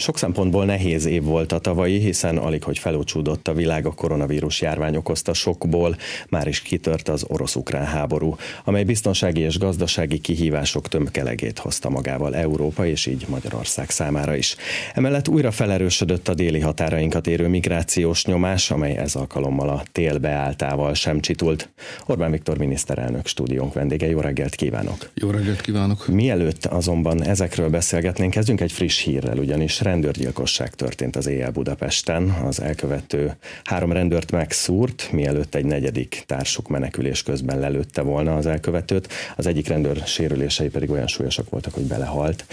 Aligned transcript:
Sok 0.00 0.18
szempontból 0.18 0.64
nehéz 0.64 1.06
év 1.06 1.22
volt 1.22 1.52
a 1.52 1.58
tavalyi, 1.58 1.98
hiszen 1.98 2.36
alig, 2.36 2.62
hogy 2.62 2.78
felúcsúdott 2.78 3.48
a 3.48 3.52
világ 3.52 3.86
a 3.86 3.92
koronavírus 3.92 4.60
járvány 4.60 4.96
okozta 4.96 5.34
sokból, 5.34 5.96
már 6.28 6.46
is 6.46 6.60
kitört 6.60 7.08
az 7.08 7.24
orosz-ukrán 7.28 7.84
háború, 7.84 8.36
amely 8.64 8.84
biztonsági 8.84 9.40
és 9.40 9.58
gazdasági 9.58 10.18
kihívások 10.18 10.88
tömkelegét 10.88 11.58
hozta 11.58 11.88
magával 11.88 12.36
Európa 12.36 12.86
és 12.86 13.06
így 13.06 13.24
Magyarország 13.28 13.90
számára 13.90 14.36
is. 14.36 14.56
Emellett 14.94 15.28
újra 15.28 15.50
felerősödött 15.50 16.28
a 16.28 16.34
déli 16.34 16.60
határainkat 16.60 17.26
érő 17.26 17.48
migrációs 17.48 18.24
nyomás, 18.24 18.70
amely 18.70 18.96
ez 18.96 19.14
alkalommal 19.14 19.68
a 19.68 19.82
tél 19.92 20.18
beálltával 20.18 20.94
sem 20.94 21.20
csitult. 21.20 21.68
Orbán 22.06 22.30
Viktor 22.30 22.58
miniszterelnök 22.58 23.26
stúdiónk 23.26 23.74
vendége, 23.74 24.06
jó 24.08 24.20
reggelt 24.20 24.54
kívánok! 24.54 25.10
Jó 25.14 25.30
reggelt 25.30 25.60
kívánok! 25.60 26.06
Mielőtt 26.06 26.64
azonban 26.64 27.24
ezekről 27.24 27.68
beszélgetnénk, 27.68 28.30
kezdjünk 28.30 28.60
egy 28.60 28.72
friss 28.72 29.02
hírrel, 29.02 29.38
ugyanis 29.38 29.80
rendőrgyilkosság 29.88 30.74
történt 30.74 31.16
az 31.16 31.26
éjjel 31.26 31.50
Budapesten. 31.50 32.30
Az 32.30 32.60
elkövető 32.60 33.36
három 33.64 33.92
rendőrt 33.92 34.30
megszúrt, 34.30 35.08
mielőtt 35.12 35.54
egy 35.54 35.64
negyedik 35.64 36.22
társuk 36.26 36.68
menekülés 36.68 37.22
közben 37.22 37.58
lelőtte 37.58 38.02
volna 38.02 38.36
az 38.36 38.46
elkövetőt. 38.46 39.08
Az 39.36 39.46
egyik 39.46 39.68
rendőr 39.68 40.02
sérülései 40.06 40.68
pedig 40.68 40.90
olyan 40.90 41.06
súlyosak 41.06 41.50
voltak, 41.50 41.74
hogy 41.74 41.82
belehalt. 41.84 42.46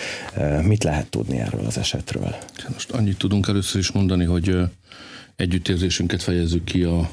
Mit 0.61 0.83
lehet 0.83 1.09
tudni 1.09 1.37
erről 1.39 1.65
az 1.65 1.77
esetről? 1.77 2.35
Most 2.73 2.91
annyit 2.91 3.17
tudunk 3.17 3.47
először 3.47 3.79
is 3.79 3.91
mondani, 3.91 4.25
hogy 4.25 4.57
együttérzésünket 5.35 6.23
fejezzük 6.23 6.63
ki 6.63 6.83
a 6.83 7.09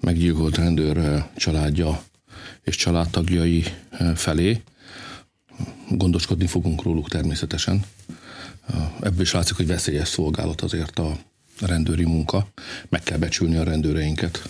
meggyilkolt 0.00 0.56
rendőr 0.56 1.24
családja 1.36 2.02
és 2.62 2.76
családtagjai 2.76 3.64
felé. 4.14 4.60
Gondoskodni 5.90 6.46
fogunk 6.46 6.82
róluk 6.82 7.08
természetesen. 7.08 7.84
Ebből 9.00 9.20
is 9.20 9.32
látszik, 9.32 9.56
hogy 9.56 9.66
veszélyes 9.66 10.08
szolgálat 10.08 10.60
azért 10.60 10.98
a 10.98 11.16
rendőri 11.60 12.04
munka. 12.04 12.48
Meg 12.88 13.02
kell 13.02 13.18
becsülni 13.18 13.56
a 13.56 13.64
rendőreinket. 13.64 14.48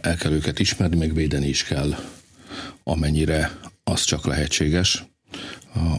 El 0.00 0.16
kell 0.16 0.32
őket 0.32 0.58
ismerni, 0.58 0.96
meg 0.96 1.14
védeni 1.14 1.48
is 1.48 1.64
kell, 1.64 1.94
amennyire 2.84 3.58
az 3.84 4.04
csak 4.04 4.26
lehetséges. 4.26 5.04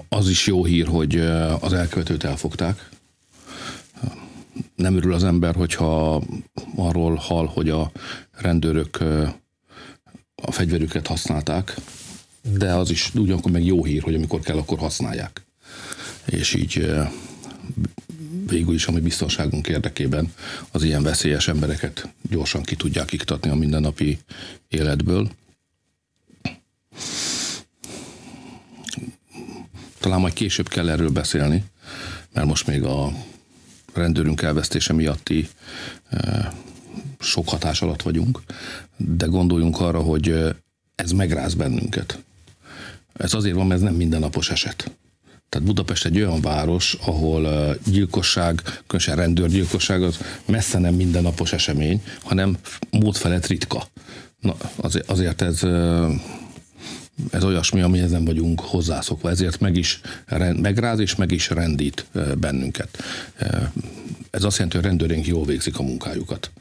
Az 0.10 0.30
is 0.30 0.48
jó 0.48 0.66
hír, 0.66 0.88
hogy 0.88 1.20
az 1.60 1.74
elkövetőt 1.74 2.24
elfogták. 2.24 2.90
Nem 4.76 4.96
örül 4.96 5.14
az 5.14 5.24
ember, 5.24 5.56
hogyha 5.56 6.24
arról 6.76 7.16
hall, 7.16 7.46
hogy 7.46 7.70
a 7.70 7.92
rendőrök 8.32 9.00
a 10.36 10.52
fegyverüket 10.52 11.08
használták, 11.08 11.76
de 12.42 12.74
az 12.74 12.90
is 12.90 13.14
ugyanakkor 13.16 13.52
meg 13.52 13.66
jó 13.66 13.84
hír, 13.86 14.02
hogy 14.02 14.16
amikor 14.16 14.40
kell, 14.40 14.58
akkor 14.58 14.78
használják. 14.78 15.46
És 16.26 16.54
így 16.54 16.92
végül 18.48 18.74
is 18.74 18.88
a 18.88 18.92
biztonságunk 18.92 19.68
érdekében 19.68 20.34
az 20.72 20.84
ilyen 20.84 21.04
veszélyes 21.04 21.48
embereket 21.48 22.14
gyorsan 22.30 22.64
ki 22.64 22.76
tudják 22.76 23.12
iktatni 23.12 23.50
a 23.50 23.56
mindennapi 23.56 24.20
életből. 24.68 25.30
Talán 30.00 30.20
majd 30.20 30.34
később 30.34 30.68
kell 30.68 30.90
erről 30.90 31.10
beszélni, 31.10 31.64
mert 32.34 32.48
most 32.48 32.68
még 32.68 32.84
a 32.84 33.14
rendőrünk 33.94 34.42
elvesztése 34.42 34.94
miatti 34.94 35.48
sok 37.20 37.50
hatás 37.50 37.82
alatt 37.82 38.02
vagyunk, 38.02 38.42
de 38.98 39.26
gondoljunk 39.26 39.80
arra, 39.80 40.00
hogy 40.00 40.56
ez 40.96 41.12
megráz 41.12 41.54
bennünket. 41.54 42.24
Ez 43.14 43.34
azért 43.34 43.56
van, 43.56 43.68
mert 43.68 43.80
ez 43.80 43.86
nem 43.86 43.96
mindennapos 43.96 44.50
eset. 44.50 44.92
Tehát 45.50 45.68
Budapest 45.68 46.06
egy 46.06 46.18
olyan 46.18 46.42
város, 46.42 46.98
ahol 47.06 47.76
gyilkosság, 47.86 48.62
különösen 48.88 49.16
rendőrgyilkosság 49.16 50.04
az 50.04 50.18
messze 50.46 50.80
nem 50.80 50.94
mindennapos 50.94 51.54
esemény, 51.54 52.04
hanem 52.24 52.58
módfelett 52.90 53.48
ritka. 53.48 53.84
Na, 54.40 54.56
azért 55.06 55.42
ez 55.42 55.64
ez 57.30 57.44
olyasmi, 57.44 57.82
amihez 57.82 58.12
nem 58.12 58.26
vagyunk 58.26 58.60
hozzászokva, 58.60 59.30
ezért 59.30 59.60
meg 59.60 59.76
is 59.76 60.02
megráz 60.56 61.00
és 61.00 61.16
meg 61.16 61.32
is 61.32 61.50
rendít 61.50 62.06
bennünket. 62.38 63.04
Ez 64.30 64.44
azt 64.44 64.56
jelenti, 64.56 64.78
hogy 64.78 64.86
rendőrénk 64.86 65.28
jól 65.28 65.46
végzik 65.46 65.80
a 65.80 65.84
munkájukat. 65.84 66.52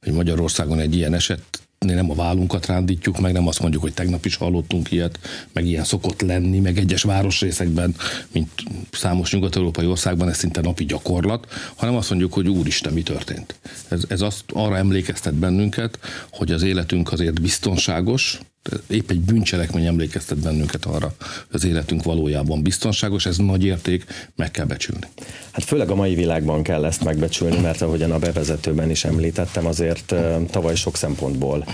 Hogy 0.00 0.12
Magyarországon 0.12 0.78
egy 0.78 0.94
ilyen 0.94 1.14
eset 1.14 1.42
nem 1.78 2.10
a 2.10 2.14
vállunkat 2.14 2.66
rándítjuk, 2.66 3.20
meg 3.20 3.32
nem 3.32 3.46
azt 3.46 3.60
mondjuk, 3.60 3.82
hogy 3.82 3.94
tegnap 3.94 4.24
is 4.24 4.36
hallottunk 4.36 4.90
ilyet, 4.90 5.18
meg 5.52 5.66
ilyen 5.66 5.84
szokott 5.84 6.20
lenni, 6.20 6.58
meg 6.58 6.78
egyes 6.78 7.02
városrészekben, 7.02 7.94
mint 8.32 8.50
számos 8.90 9.32
nyugat-európai 9.32 9.86
országban, 9.86 10.28
ez 10.28 10.36
szinte 10.36 10.60
napi 10.60 10.84
gyakorlat, 10.84 11.46
hanem 11.76 11.94
azt 11.96 12.10
mondjuk, 12.10 12.32
hogy 12.32 12.48
úristen, 12.48 12.92
mi 12.92 13.02
történt. 13.02 13.54
Ez, 13.88 14.02
ez 14.08 14.20
azt 14.20 14.44
arra 14.52 14.76
emlékeztet 14.76 15.34
bennünket, 15.34 15.98
hogy 16.30 16.52
az 16.52 16.62
életünk 16.62 17.12
azért 17.12 17.40
biztonságos, 17.40 18.40
épp 18.86 19.10
egy 19.10 19.20
bűncselekmény 19.20 19.86
emlékeztet 19.86 20.38
bennünket 20.38 20.84
arra, 20.84 21.14
hogy 21.18 21.26
az 21.50 21.64
életünk 21.64 22.02
valójában 22.02 22.62
biztonságos, 22.62 23.26
ez 23.26 23.36
nagy 23.36 23.64
érték, 23.64 24.04
meg 24.36 24.50
kell 24.50 24.64
becsülni. 24.64 25.06
Hát 25.50 25.64
főleg 25.64 25.90
a 25.90 25.94
mai 25.94 26.14
világban 26.14 26.62
kell 26.62 26.84
ezt 26.84 27.04
megbecsülni, 27.04 27.60
mert 27.60 27.82
ahogyan 27.82 28.10
a 28.10 28.18
bevezetőben 28.18 28.90
is 28.90 29.04
említettem, 29.04 29.66
azért 29.66 30.14
tavaly 30.50 30.74
sok 30.74 30.96
szempontból 30.96 31.66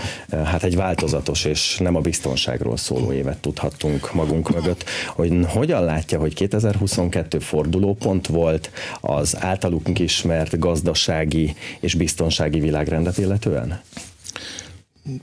hát 0.43 0.63
egy 0.63 0.75
változatos 0.75 1.45
és 1.45 1.77
nem 1.77 1.95
a 1.95 1.99
biztonságról 1.99 2.77
szóló 2.77 3.13
évet 3.13 3.37
tudhattunk 3.37 4.13
magunk 4.13 4.53
mögött. 4.53 4.83
Hogy 5.07 5.33
hogyan 5.47 5.83
látja, 5.83 6.19
hogy 6.19 6.33
2022 6.33 7.39
fordulópont 7.39 8.27
volt 8.27 8.71
az 9.01 9.37
általunk 9.39 9.99
ismert 9.99 10.59
gazdasági 10.59 11.55
és 11.79 11.93
biztonsági 11.93 12.59
világrendet 12.59 13.17
illetően? 13.17 13.81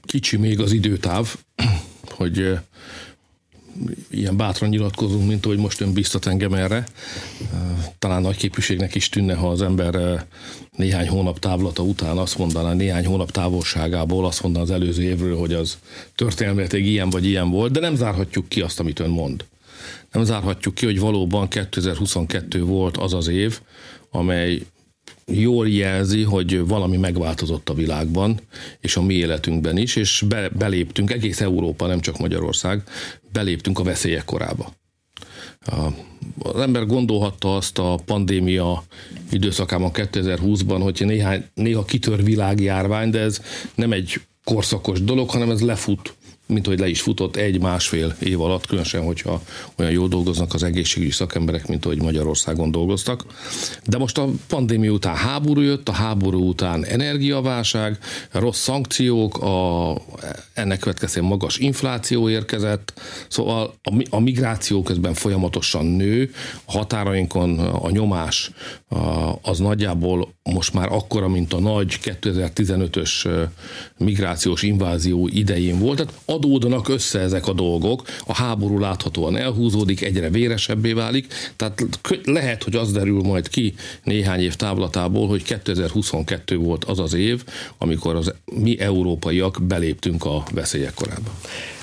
Kicsi 0.03 0.37
még 0.37 0.61
az 0.61 0.73
időtáv, 0.73 1.37
hogy 2.19 2.59
ilyen 4.11 4.37
bátran 4.37 4.69
nyilatkozunk, 4.69 5.29
mint 5.29 5.45
hogy 5.45 5.59
most 5.59 5.81
ön 5.81 5.93
biztat 5.93 6.27
engem 6.27 6.55
erre. 6.55 6.87
Talán 7.99 8.23
nagy 8.23 8.37
képviségnek 8.37 8.95
is 8.95 9.09
tűnne, 9.09 9.35
ha 9.35 9.49
az 9.49 9.63
ember 9.63 10.25
néhány 10.77 11.09
hónap 11.09 11.39
távlata 11.39 11.83
után 11.83 12.19
azt 12.19 12.39
mondaná, 12.39 12.73
néhány 12.73 13.07
hónap 13.07 13.31
távolságából 13.31 14.27
azt 14.27 14.43
mondaná 14.43 14.65
az 14.65 14.71
előző 14.71 15.03
évről, 15.03 15.37
hogy 15.37 15.53
az 15.53 15.79
történelmileg 16.15 16.87
ilyen 16.87 17.11
vagy 17.11 17.25
ilyen 17.25 17.51
volt, 17.51 17.73
de 17.73 17.81
nem 17.81 17.95
zárhatjuk 17.95 18.49
ki 18.49 18.61
azt, 18.61 18.81
amit 18.81 18.99
ön 18.99 19.11
mond. 19.11 19.45
Nem 20.13 20.25
zárhatjuk 20.25 20.75
ki, 20.75 20.85
hogy 20.85 21.01
valóban 21.01 21.49
2022 21.49 22.65
volt 22.65 22.97
az 22.97 23.15
az 23.15 23.29
év, 23.29 23.61
amely 24.11 24.63
jól 25.27 25.69
jelzi, 25.69 26.23
hogy 26.23 26.67
valami 26.67 26.97
megváltozott 26.97 27.69
a 27.69 27.75
világban, 27.75 28.41
és 28.81 28.97
a 28.97 29.03
mi 29.03 29.15
életünkben 29.15 29.77
is, 29.77 29.97
és 29.97 30.25
be, 30.29 30.49
beléptünk, 30.49 31.11
egész 31.11 31.41
Európa, 31.41 31.87
nem 31.87 32.01
csak 32.01 32.19
Magyarország, 32.19 32.83
beléptünk 33.33 33.79
a 33.79 33.83
veszélyek 33.83 34.25
korába. 34.25 34.73
Az 36.39 36.61
ember 36.61 36.87
gondolhatta 36.87 37.57
azt 37.57 37.79
a 37.79 37.99
pandémia 38.05 38.85
időszakában 39.31 39.91
2020-ban, 39.95 40.79
hogy 40.83 41.03
néhány, 41.07 41.45
néha 41.55 41.85
kitör 41.85 42.25
világjárvány, 42.25 43.11
de 43.11 43.19
ez 43.19 43.41
nem 43.75 43.93
egy 43.93 44.21
korszakos 44.45 45.05
dolog, 45.05 45.31
hanem 45.31 45.51
ez 45.51 45.61
lefut 45.61 46.15
mint 46.51 46.67
hogy 46.67 46.79
le 46.79 46.89
is 46.89 47.01
futott 47.01 47.37
egy-másfél 47.37 48.17
év 48.19 48.41
alatt, 48.41 48.67
különösen, 48.67 49.03
hogyha 49.03 49.43
olyan 49.77 49.93
jól 49.93 50.09
dolgoznak 50.09 50.55
az 50.55 50.63
egészségügyi 50.63 51.11
szakemberek, 51.11 51.67
mint 51.67 51.85
ahogy 51.85 52.03
Magyarországon 52.03 52.71
dolgoztak. 52.71 53.25
De 53.87 53.99
most 53.99 54.19
a 54.19 54.29
pandémia 54.49 54.91
után 54.91 55.17
háború 55.17 55.61
jött, 55.61 55.89
a 55.89 55.93
háború 55.93 56.49
után 56.49 56.85
energiaválság, 56.85 57.99
rossz 58.31 58.61
szankciók, 58.61 59.43
a, 59.43 59.95
ennek 60.53 60.79
következően 60.79 61.27
magas 61.27 61.59
infláció 61.59 62.29
érkezett, 62.29 63.01
szóval 63.29 63.75
a, 63.83 64.05
a 64.11 64.21
migráció 64.21 64.83
közben 64.83 65.15
folyamatosan 65.15 65.87
nő, 65.87 66.31
a 66.65 66.73
határainkon 66.73 67.59
a 67.59 67.91
nyomás 67.91 68.51
az 69.43 69.59
nagyjából 69.59 70.35
most 70.43 70.73
már 70.73 70.93
akkora, 70.93 71.29
mint 71.29 71.53
a 71.53 71.61
nagy 71.61 71.99
2015-ös 72.03 73.47
migrációs 73.97 74.63
invázió 74.63 75.29
idején 75.33 75.79
volt. 75.79 75.97
Tehát 75.97 76.13
adódnak 76.41 76.89
össze 76.89 77.19
ezek 77.19 77.47
a 77.47 77.53
dolgok, 77.53 78.03
a 78.27 78.35
háború 78.35 78.79
láthatóan 78.79 79.37
elhúzódik, 79.37 80.03
egyre 80.03 80.31
véresebbé 80.31 80.93
válik, 80.93 81.27
tehát 81.57 81.87
lehet, 82.25 82.63
hogy 82.63 82.75
az 82.75 82.93
derül 82.93 83.23
majd 83.23 83.49
ki 83.49 83.75
néhány 84.05 84.41
év 84.41 84.55
távlatából, 84.55 85.29
hogy 85.29 85.43
2022 85.43 86.57
volt 86.57 86.85
az 86.85 86.99
az 86.99 87.15
év, 87.15 87.45
amikor 87.79 88.15
az 88.15 88.33
mi 88.45 88.81
európaiak 88.81 89.63
beléptünk 89.63 90.25
a 90.25 90.43
veszélyek 90.53 90.95
korába. 90.95 91.31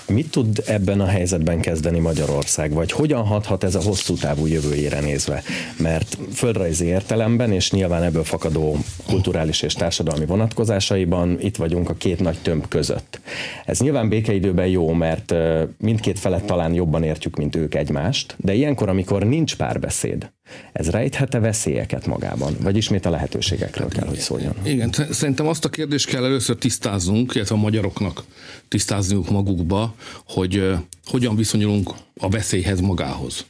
Mit 0.09 0.31
tud 0.31 0.63
ebben 0.65 1.01
a 1.01 1.05
helyzetben 1.05 1.61
kezdeni 1.61 1.99
Magyarország, 1.99 2.71
vagy 2.71 2.91
hogyan 2.91 3.23
hathat 3.25 3.63
ez 3.63 3.75
a 3.75 3.81
hosszú 3.81 4.13
távú 4.13 4.45
jövőjére 4.45 4.99
nézve? 4.99 5.43
Mert 5.79 6.17
földrajzi 6.33 6.85
értelemben, 6.85 7.51
és 7.51 7.71
nyilván 7.71 8.03
ebből 8.03 8.23
fakadó 8.23 8.77
kulturális 9.07 9.61
és 9.61 9.73
társadalmi 9.73 10.25
vonatkozásaiban 10.25 11.37
itt 11.41 11.55
vagyunk 11.55 11.89
a 11.89 11.93
két 11.93 12.19
nagy 12.19 12.37
tömb 12.41 12.67
között. 12.67 13.19
Ez 13.65 13.79
nyilván 13.79 14.09
békeidőben 14.09 14.67
jó, 14.67 14.93
mert 14.93 15.33
mindkét 15.77 16.19
felet 16.19 16.45
talán 16.45 16.73
jobban 16.73 17.03
értjük, 17.03 17.35
mint 17.35 17.55
ők 17.55 17.75
egymást, 17.75 18.35
de 18.37 18.53
ilyenkor, 18.53 18.89
amikor 18.89 19.23
nincs 19.23 19.55
párbeszéd, 19.55 20.29
Ez 20.71 20.89
rejthette 20.89 21.39
veszélyeket 21.39 22.05
magában? 22.05 22.55
Vagy 22.59 22.77
ismét 22.77 23.05
a 23.05 23.09
lehetőségekről 23.09 23.87
kell, 23.87 24.07
hogy 24.07 24.17
szóljon? 24.17 24.53
Igen, 24.63 24.93
szerintem 25.11 25.47
azt 25.47 25.65
a 25.65 25.69
kérdést 25.69 26.07
kell 26.07 26.23
először 26.23 26.55
tisztáznunk, 26.55 27.35
illetve 27.35 27.55
a 27.55 27.59
magyaroknak 27.59 28.23
tisztázniuk 28.67 29.29
magukba, 29.29 29.93
hogy 30.27 30.73
hogyan 31.05 31.35
viszonyulunk 31.35 31.93
a 32.19 32.29
veszélyhez 32.29 32.79
magához. 32.79 33.45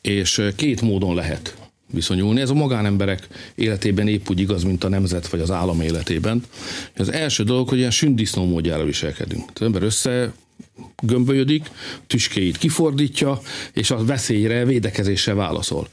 És 0.00 0.42
két 0.56 0.80
módon 0.80 1.14
lehet 1.14 1.56
viszonyulni. 1.94 2.40
Ez 2.40 2.50
a 2.50 2.54
magánemberek 2.54 3.28
életében 3.54 4.08
épp 4.08 4.30
úgy 4.30 4.40
igaz, 4.40 4.62
mint 4.62 4.84
a 4.84 4.88
nemzet 4.88 5.28
vagy 5.28 5.40
az 5.40 5.50
állam 5.50 5.80
életében. 5.80 6.44
Az 6.96 7.12
első 7.12 7.44
dolog, 7.44 7.68
hogy 7.68 7.78
ilyen 7.78 7.90
sündisznó 7.90 8.46
módjára 8.46 8.84
viselkedünk. 8.84 9.50
Az 9.54 9.62
ember 9.62 9.82
össze 9.82 10.32
gömbölyödik, 11.02 11.70
tüskéit 12.06 12.58
kifordítja, 12.58 13.40
és 13.72 13.90
a 13.90 14.04
veszélyre, 14.04 14.64
védekezésre 14.64 15.34
válaszol. 15.34 15.88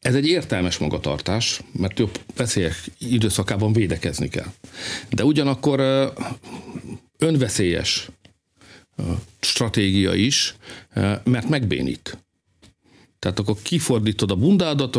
Ez 0.00 0.14
egy 0.14 0.26
értelmes 0.26 0.78
magatartás, 0.78 1.60
mert 1.72 1.94
több 1.94 2.20
veszélyek 2.36 2.84
időszakában 2.98 3.72
védekezni 3.72 4.28
kell. 4.28 4.52
De 5.10 5.24
ugyanakkor 5.24 5.80
önveszélyes 7.18 8.08
stratégia 9.40 10.14
is, 10.14 10.54
mert 11.24 11.48
megbénít. 11.48 12.18
Tehát 13.18 13.38
akkor 13.38 13.56
kifordítod 13.62 14.30
a 14.30 14.36
bundádat, 14.36 14.98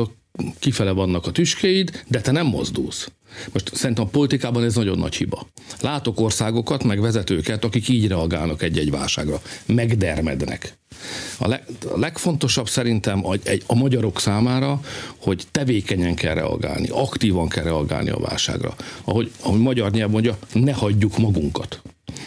kifele 0.60 0.92
vannak 0.92 1.28
a 1.28 1.32
tüskéid, 1.32 2.04
de 2.08 2.22
te 2.22 2.32
nem 2.32 2.46
mozdulsz. 2.46 3.12
Most 3.54 3.76
szerintem 3.76 4.06
a 4.06 4.08
politikában 4.08 4.64
ez 4.64 4.76
nagyon 4.76 4.98
nagy 4.98 5.16
hiba. 5.16 5.48
Látok 5.82 6.20
országokat, 6.20 6.84
meg 6.84 7.02
vezetőket, 7.02 7.64
akik 7.64 7.88
így 7.88 8.08
reagálnak 8.08 8.62
egy-egy 8.62 8.92
válságra. 8.92 9.42
Megdermednek. 9.66 10.78
A, 11.38 11.48
leg, 11.48 11.64
a 11.94 12.00
legfontosabb 12.00 12.70
szerintem 12.70 13.26
a, 13.26 13.34
egy, 13.44 13.64
a 13.66 13.76
magyarok 13.76 14.20
számára, 14.20 14.80
hogy 15.18 15.44
tevékenyen 15.52 16.16
kell 16.16 16.34
reagálni, 16.34 16.88
aktívan 16.92 17.48
kell 17.48 17.64
reagálni 17.64 18.10
a 18.10 18.20
válságra. 18.20 18.76
Ahogy, 19.04 19.32
ahogy 19.42 19.60
magyar 19.60 19.92
nyelv 19.92 20.12
mondja, 20.12 20.38
ne 20.54 20.74
hagyjuk 20.74 21.18
magunkat. 21.18 21.82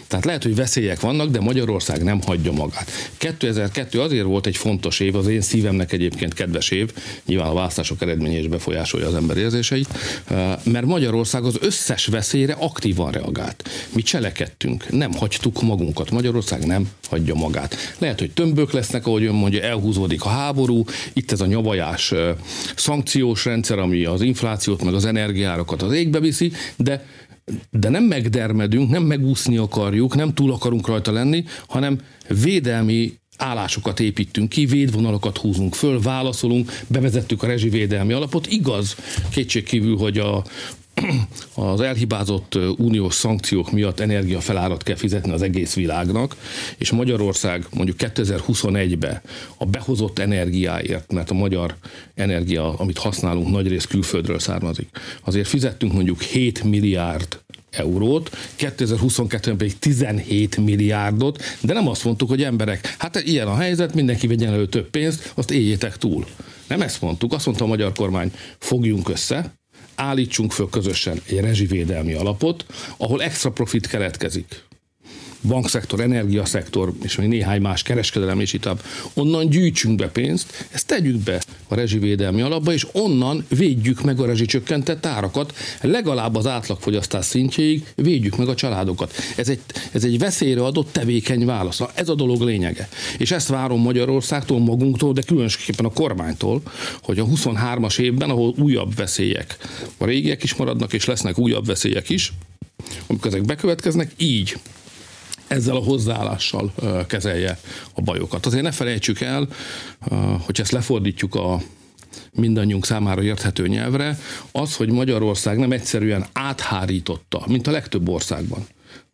Tehát 0.07 0.25
lehet, 0.25 0.43
hogy 0.43 0.55
veszélyek 0.55 0.99
vannak, 0.99 1.29
de 1.29 1.39
Magyarország 1.39 2.03
nem 2.03 2.21
hagyja 2.21 2.51
magát. 2.51 2.91
2002 3.17 3.99
azért 3.99 4.25
volt 4.25 4.45
egy 4.45 4.57
fontos 4.57 4.99
év, 4.99 5.15
az 5.15 5.27
én 5.27 5.41
szívemnek 5.41 5.91
egyébként 5.91 6.33
kedves 6.33 6.69
év, 6.69 6.91
nyilván 7.25 7.47
a 7.47 7.53
választások 7.53 8.01
eredménye 8.01 8.39
is 8.39 8.47
befolyásolja 8.47 9.07
az 9.07 9.15
ember 9.15 9.37
érzéseit, 9.37 9.87
mert 10.63 10.85
Magyarország 10.85 11.43
az 11.43 11.57
összes 11.61 12.05
veszélyre 12.05 12.55
aktívan 12.59 13.11
reagált. 13.11 13.69
Mi 13.95 14.01
cselekedtünk, 14.01 14.89
nem 14.89 15.13
hagytuk 15.13 15.61
magunkat. 15.61 16.11
Magyarország 16.11 16.65
nem 16.65 16.89
hagyja 17.09 17.35
magát. 17.35 17.75
Lehet, 17.97 18.19
hogy 18.19 18.31
tömbök 18.61 18.79
lesznek, 18.79 19.07
ahogy 19.07 19.23
ön 19.23 19.33
mondja, 19.33 19.61
elhúzódik 19.61 20.23
a 20.23 20.29
háború, 20.29 20.83
itt 21.13 21.31
ez 21.31 21.41
a 21.41 21.45
nyavajás 21.45 22.13
szankciós 22.75 23.45
rendszer, 23.45 23.79
ami 23.79 24.05
az 24.05 24.21
inflációt 24.21 24.83
meg 24.83 24.93
az 24.93 25.05
energiárakat 25.05 25.81
az 25.81 25.93
égbe 25.93 26.19
viszi, 26.19 26.51
de 26.77 27.05
de 27.69 27.89
nem 27.89 28.03
megdermedünk, 28.03 28.89
nem 28.89 29.03
megúszni 29.03 29.57
akarjuk, 29.57 30.15
nem 30.15 30.33
túl 30.33 30.51
akarunk 30.51 30.87
rajta 30.87 31.11
lenni, 31.11 31.43
hanem 31.67 31.99
védelmi 32.27 33.13
állásokat 33.37 33.99
építünk 33.99 34.49
ki, 34.49 34.65
védvonalakat 34.65 35.37
húzunk 35.37 35.73
föl, 35.73 36.01
válaszolunk, 36.01 36.71
bevezettük 36.87 37.43
a 37.43 37.47
rezsivédelmi 37.47 38.13
alapot. 38.13 38.47
Igaz, 38.47 38.95
kétségkívül, 39.29 39.97
hogy 39.97 40.17
a, 40.17 40.43
az 41.55 41.81
elhibázott 41.81 42.57
uniós 42.77 43.13
szankciók 43.13 43.71
miatt 43.71 43.99
energiafelárat 43.99 44.83
kell 44.83 44.95
fizetni 44.95 45.31
az 45.31 45.41
egész 45.41 45.73
világnak, 45.73 46.35
és 46.77 46.91
Magyarország 46.91 47.65
mondjuk 47.73 47.97
2021-ben 47.99 49.21
a 49.57 49.65
behozott 49.65 50.19
energiáért, 50.19 51.11
mert 51.11 51.29
a 51.29 51.33
magyar 51.33 51.75
energia, 52.15 52.73
amit 52.77 52.97
használunk, 52.97 53.49
nagyrészt 53.49 53.87
külföldről 53.87 54.39
származik, 54.39 54.89
azért 55.23 55.47
fizettünk 55.47 55.93
mondjuk 55.93 56.21
7 56.21 56.63
milliárd 56.63 57.39
eurót, 57.71 58.37
2022-ben 58.59 59.57
pedig 59.57 59.79
17 59.79 60.57
milliárdot, 60.57 61.43
de 61.61 61.73
nem 61.73 61.87
azt 61.87 62.03
mondtuk, 62.03 62.29
hogy 62.29 62.43
emberek, 62.43 62.95
hát 62.97 63.21
ilyen 63.25 63.47
a 63.47 63.55
helyzet, 63.55 63.93
mindenki 63.93 64.27
vegyen 64.27 64.53
elő 64.53 64.67
több 64.67 64.89
pénzt, 64.89 65.31
azt 65.35 65.51
éljétek 65.51 65.97
túl. 65.97 66.25
Nem 66.67 66.81
ezt 66.81 67.01
mondtuk, 67.01 67.33
azt 67.33 67.45
mondta 67.45 67.63
a 67.63 67.67
magyar 67.67 67.91
kormány, 67.91 68.31
fogjunk 68.57 69.09
össze, 69.09 69.53
állítsunk 69.95 70.51
föl 70.51 70.69
közösen 70.69 71.21
egy 71.27 71.39
rezsivédelmi 71.39 72.13
alapot, 72.13 72.65
ahol 72.97 73.23
extra 73.23 73.51
profit 73.51 73.87
keletkezik 73.87 74.69
bankszektor, 75.41 75.99
energiaszektor, 75.99 76.93
és 77.03 77.15
még 77.15 77.27
néhány 77.27 77.61
más 77.61 77.83
kereskedelem, 77.83 78.39
és 78.39 78.53
itt 78.53 78.69
onnan 79.13 79.49
gyűjtsünk 79.49 79.95
be 79.95 80.07
pénzt, 80.07 80.67
ezt 80.71 80.87
tegyük 80.87 81.17
be 81.17 81.41
a 81.67 81.75
rezsivédelmi 81.75 82.41
alapba, 82.41 82.73
és 82.73 82.87
onnan 82.91 83.45
védjük 83.49 84.01
meg 84.01 84.19
a 84.19 84.25
rezsicsökkentett 84.25 85.05
árakat, 85.05 85.53
legalább 85.81 86.35
az 86.35 86.47
átlagfogyasztás 86.47 87.25
szintjéig 87.25 87.85
védjük 87.95 88.37
meg 88.37 88.47
a 88.47 88.55
családokat. 88.55 89.13
Ez 89.35 89.49
egy, 89.49 89.59
ez 89.91 90.03
egy 90.03 90.19
veszélyre 90.19 90.63
adott 90.63 90.91
tevékeny 90.91 91.45
válasz. 91.45 91.81
Ez 91.93 92.09
a 92.09 92.15
dolog 92.15 92.41
lényege. 92.41 92.89
És 93.17 93.31
ezt 93.31 93.47
várom 93.47 93.81
Magyarországtól, 93.81 94.59
magunktól, 94.59 95.13
de 95.13 95.21
különösképpen 95.21 95.85
a 95.85 95.89
kormánytól, 95.89 96.61
hogy 97.01 97.19
a 97.19 97.25
23-as 97.25 97.99
évben, 97.99 98.29
ahol 98.29 98.53
újabb 98.57 98.95
veszélyek, 98.95 99.57
a 99.97 100.05
régiek 100.05 100.43
is 100.43 100.55
maradnak, 100.55 100.93
és 100.93 101.05
lesznek 101.05 101.37
újabb 101.37 101.65
veszélyek 101.65 102.09
is, 102.09 102.33
amikor 103.07 103.27
ezek 103.27 103.45
bekövetkeznek, 103.45 104.11
így 104.17 104.57
ezzel 105.51 105.75
a 105.75 105.83
hozzáállással 105.83 106.73
kezelje 107.07 107.59
a 107.93 108.01
bajokat. 108.01 108.45
Azért 108.45 108.63
ne 108.63 108.71
felejtsük 108.71 109.21
el, 109.21 109.47
hogy 110.45 110.59
ezt 110.59 110.71
lefordítjuk 110.71 111.35
a 111.35 111.61
mindannyiunk 112.31 112.85
számára 112.85 113.21
érthető 113.21 113.67
nyelvre, 113.67 114.17
az, 114.51 114.75
hogy 114.75 114.91
Magyarország 114.91 115.57
nem 115.57 115.71
egyszerűen 115.71 116.25
áthárította, 116.33 117.43
mint 117.47 117.67
a 117.67 117.71
legtöbb 117.71 118.09
országban, 118.09 118.67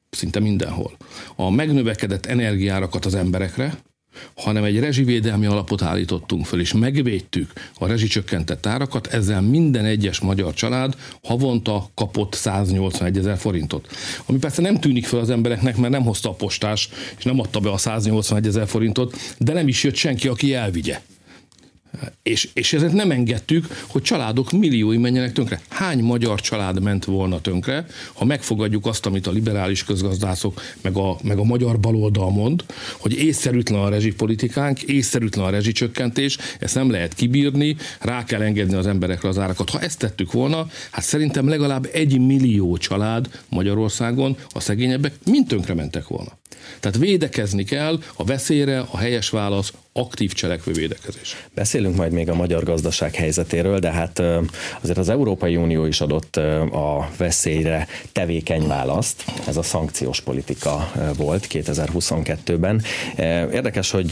szinte 0.09 0.39
mindenhol, 0.39 0.91
a 1.35 1.49
megnövekedett 1.49 2.25
energiárakat 2.25 3.05
az 3.05 3.15
emberekre, 3.15 3.77
hanem 4.35 4.63
egy 4.63 4.79
rezsivédelmi 4.79 5.45
alapot 5.45 5.81
állítottunk 5.81 6.45
föl, 6.45 6.59
és 6.59 6.73
megvédtük 6.73 7.53
a 7.79 7.87
rezsicsökkentett 7.87 8.65
árakat, 8.65 9.07
ezzel 9.07 9.41
minden 9.41 9.85
egyes 9.85 10.19
magyar 10.19 10.53
család 10.53 10.95
havonta 11.23 11.89
kapott 11.95 12.33
181 12.33 13.17
ezer 13.17 13.37
forintot. 13.37 13.87
Ami 14.25 14.37
persze 14.37 14.61
nem 14.61 14.79
tűnik 14.79 15.05
fel 15.05 15.19
az 15.19 15.29
embereknek, 15.29 15.77
mert 15.77 15.93
nem 15.93 16.03
hozta 16.03 16.29
a 16.29 16.33
postás, 16.33 16.89
és 17.17 17.23
nem 17.23 17.39
adta 17.39 17.59
be 17.59 17.69
a 17.69 17.77
181 17.77 18.47
ezer 18.47 18.67
forintot, 18.67 19.15
de 19.37 19.53
nem 19.53 19.67
is 19.67 19.83
jött 19.83 19.95
senki, 19.95 20.27
aki 20.27 20.53
elvigye. 20.53 20.99
És, 22.23 22.49
és 22.53 22.73
ezért 22.73 22.93
nem 22.93 23.11
engedtük, 23.11 23.67
hogy 23.87 24.01
családok 24.01 24.51
milliói 24.51 24.97
menjenek 24.97 25.33
tönkre. 25.33 25.61
Hány 25.69 25.99
magyar 25.99 26.41
család 26.41 26.81
ment 26.81 27.05
volna 27.05 27.41
tönkre, 27.41 27.85
ha 28.13 28.25
megfogadjuk 28.25 28.85
azt, 28.85 29.05
amit 29.05 29.27
a 29.27 29.31
liberális 29.31 29.83
közgazdászok, 29.83 30.61
meg 30.81 30.95
a, 30.97 31.17
meg 31.23 31.37
a 31.37 31.43
magyar 31.43 31.79
baloldal 31.79 32.31
mond, 32.31 32.63
hogy 32.99 33.13
észszerűtlen 33.13 33.79
a 33.79 33.89
rezsipolitikánk, 33.89 34.81
észszerűtlen 34.81 35.45
a 35.45 35.49
rezsicsökkentés, 35.49 36.37
ezt 36.59 36.75
nem 36.75 36.91
lehet 36.91 37.13
kibírni, 37.13 37.75
rá 37.99 38.23
kell 38.23 38.41
engedni 38.41 38.75
az 38.75 38.87
emberekre 38.87 39.29
az 39.29 39.37
árakat. 39.37 39.69
Ha 39.69 39.79
ezt 39.79 39.99
tettük 39.99 40.31
volna, 40.31 40.67
hát 40.91 41.03
szerintem 41.03 41.47
legalább 41.47 41.89
egy 41.93 42.19
millió 42.19 42.77
család 42.77 43.29
Magyarországon, 43.49 44.37
a 44.49 44.59
szegényebbek 44.59 45.13
mind 45.25 45.47
tönkre 45.47 45.73
mentek 45.73 46.07
volna. 46.07 46.37
Tehát 46.79 46.97
védekezni 46.97 47.63
kell, 47.63 47.99
a 48.15 48.23
veszélyre 48.23 48.79
a 48.79 48.97
helyes 48.97 49.29
válasz 49.29 49.73
aktív 49.97 50.33
cselekvő 50.33 50.71
védekezés. 50.71 51.35
Beszélünk 51.53 51.95
majd 51.95 52.11
még 52.11 52.29
a 52.29 52.35
magyar 52.35 52.63
gazdaság 52.63 53.15
helyzetéről, 53.15 53.79
de 53.79 53.91
hát 53.91 54.21
azért 54.81 54.97
az 54.97 55.09
Európai 55.09 55.55
Unió 55.55 55.85
is 55.85 56.01
adott 56.01 56.35
a 56.71 57.09
veszélyre 57.17 57.87
tevékeny 58.11 58.67
választ. 58.67 59.25
Ez 59.47 59.57
a 59.57 59.61
szankciós 59.61 60.21
politika 60.21 60.91
volt 61.17 61.47
2022-ben. 61.51 62.81
Érdekes, 63.53 63.91
hogy 63.91 64.09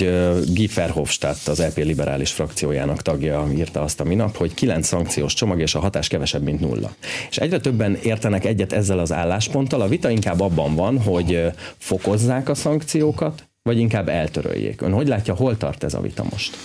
Guy 0.54 0.70
Verhofstadt, 0.76 1.48
az 1.48 1.60
EP 1.60 1.78
liberális 1.78 2.32
frakciójának 2.32 3.02
tagja 3.02 3.48
írta 3.56 3.82
azt 3.82 4.00
a 4.00 4.04
minap, 4.04 4.38
hogy 4.38 4.54
kilenc 4.54 4.88
szankciós 4.88 5.34
csomag 5.34 5.60
és 5.60 5.76
a 5.76 5.80
hatás 5.80 6.08
kevesebb, 6.08 6.44
mint 6.44 6.60
nulla. 6.60 6.96
És 7.30 7.38
egyre 7.38 7.60
többen 7.60 7.96
értenek 8.04 8.46
egyet 8.46 8.74
ezzel 8.74 9.00
az 9.00 9.12
állásponttal. 9.12 9.82
A 9.82 9.88
vita 9.88 10.10
inkább 10.10 10.40
abban 10.40 10.76
van, 10.76 11.02
hogy 11.02 11.44
fokozzák 11.78 12.50
a 12.50 12.56
szankciókat, 12.56 13.48
vagy 13.66 13.78
inkább 13.78 14.10
eltöröljék? 14.10 14.82
Ön 14.82 14.92
hogy 14.92 15.08
látja, 15.08 15.34
hol 15.34 15.58
tart 15.58 15.84
ez 15.84 15.94
a 15.94 16.02
vita 16.02 16.26
most? 16.32 16.58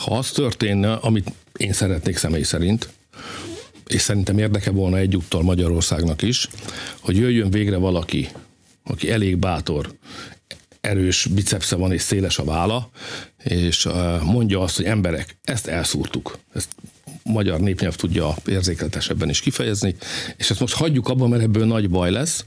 Ha 0.00 0.18
az 0.18 0.30
történne, 0.30 0.92
amit 0.92 1.32
én 1.56 1.72
szeretnék 1.72 2.16
személy 2.16 2.42
szerint, 2.42 2.88
és 3.86 4.00
szerintem 4.00 4.38
érdeke 4.38 4.70
volna 4.70 4.96
egyúttal 4.96 5.42
Magyarországnak 5.42 6.22
is, 6.22 6.48
hogy 7.00 7.16
jöjjön 7.16 7.50
végre 7.50 7.76
valaki, 7.76 8.28
aki 8.82 9.10
elég 9.10 9.36
bátor, 9.36 9.92
erős 10.80 11.26
bicepsze 11.26 11.76
van 11.76 11.92
és 11.92 12.02
széles 12.02 12.38
a 12.38 12.44
válla, 12.44 12.90
és 13.44 13.88
mondja 14.22 14.60
azt, 14.60 14.76
hogy 14.76 14.84
emberek, 14.84 15.36
ezt 15.44 15.66
elszúrtuk. 15.66 16.38
Ezt 16.54 16.68
magyar 17.24 17.60
népnyelv 17.60 17.96
tudja 17.96 18.34
érzékletesebben 18.46 19.28
is 19.28 19.40
kifejezni, 19.40 19.94
és 20.36 20.50
ezt 20.50 20.60
most 20.60 20.74
hagyjuk 20.74 21.08
abban, 21.08 21.28
mert 21.28 21.42
ebből 21.42 21.66
nagy 21.66 21.90
baj 21.90 22.10
lesz, 22.10 22.44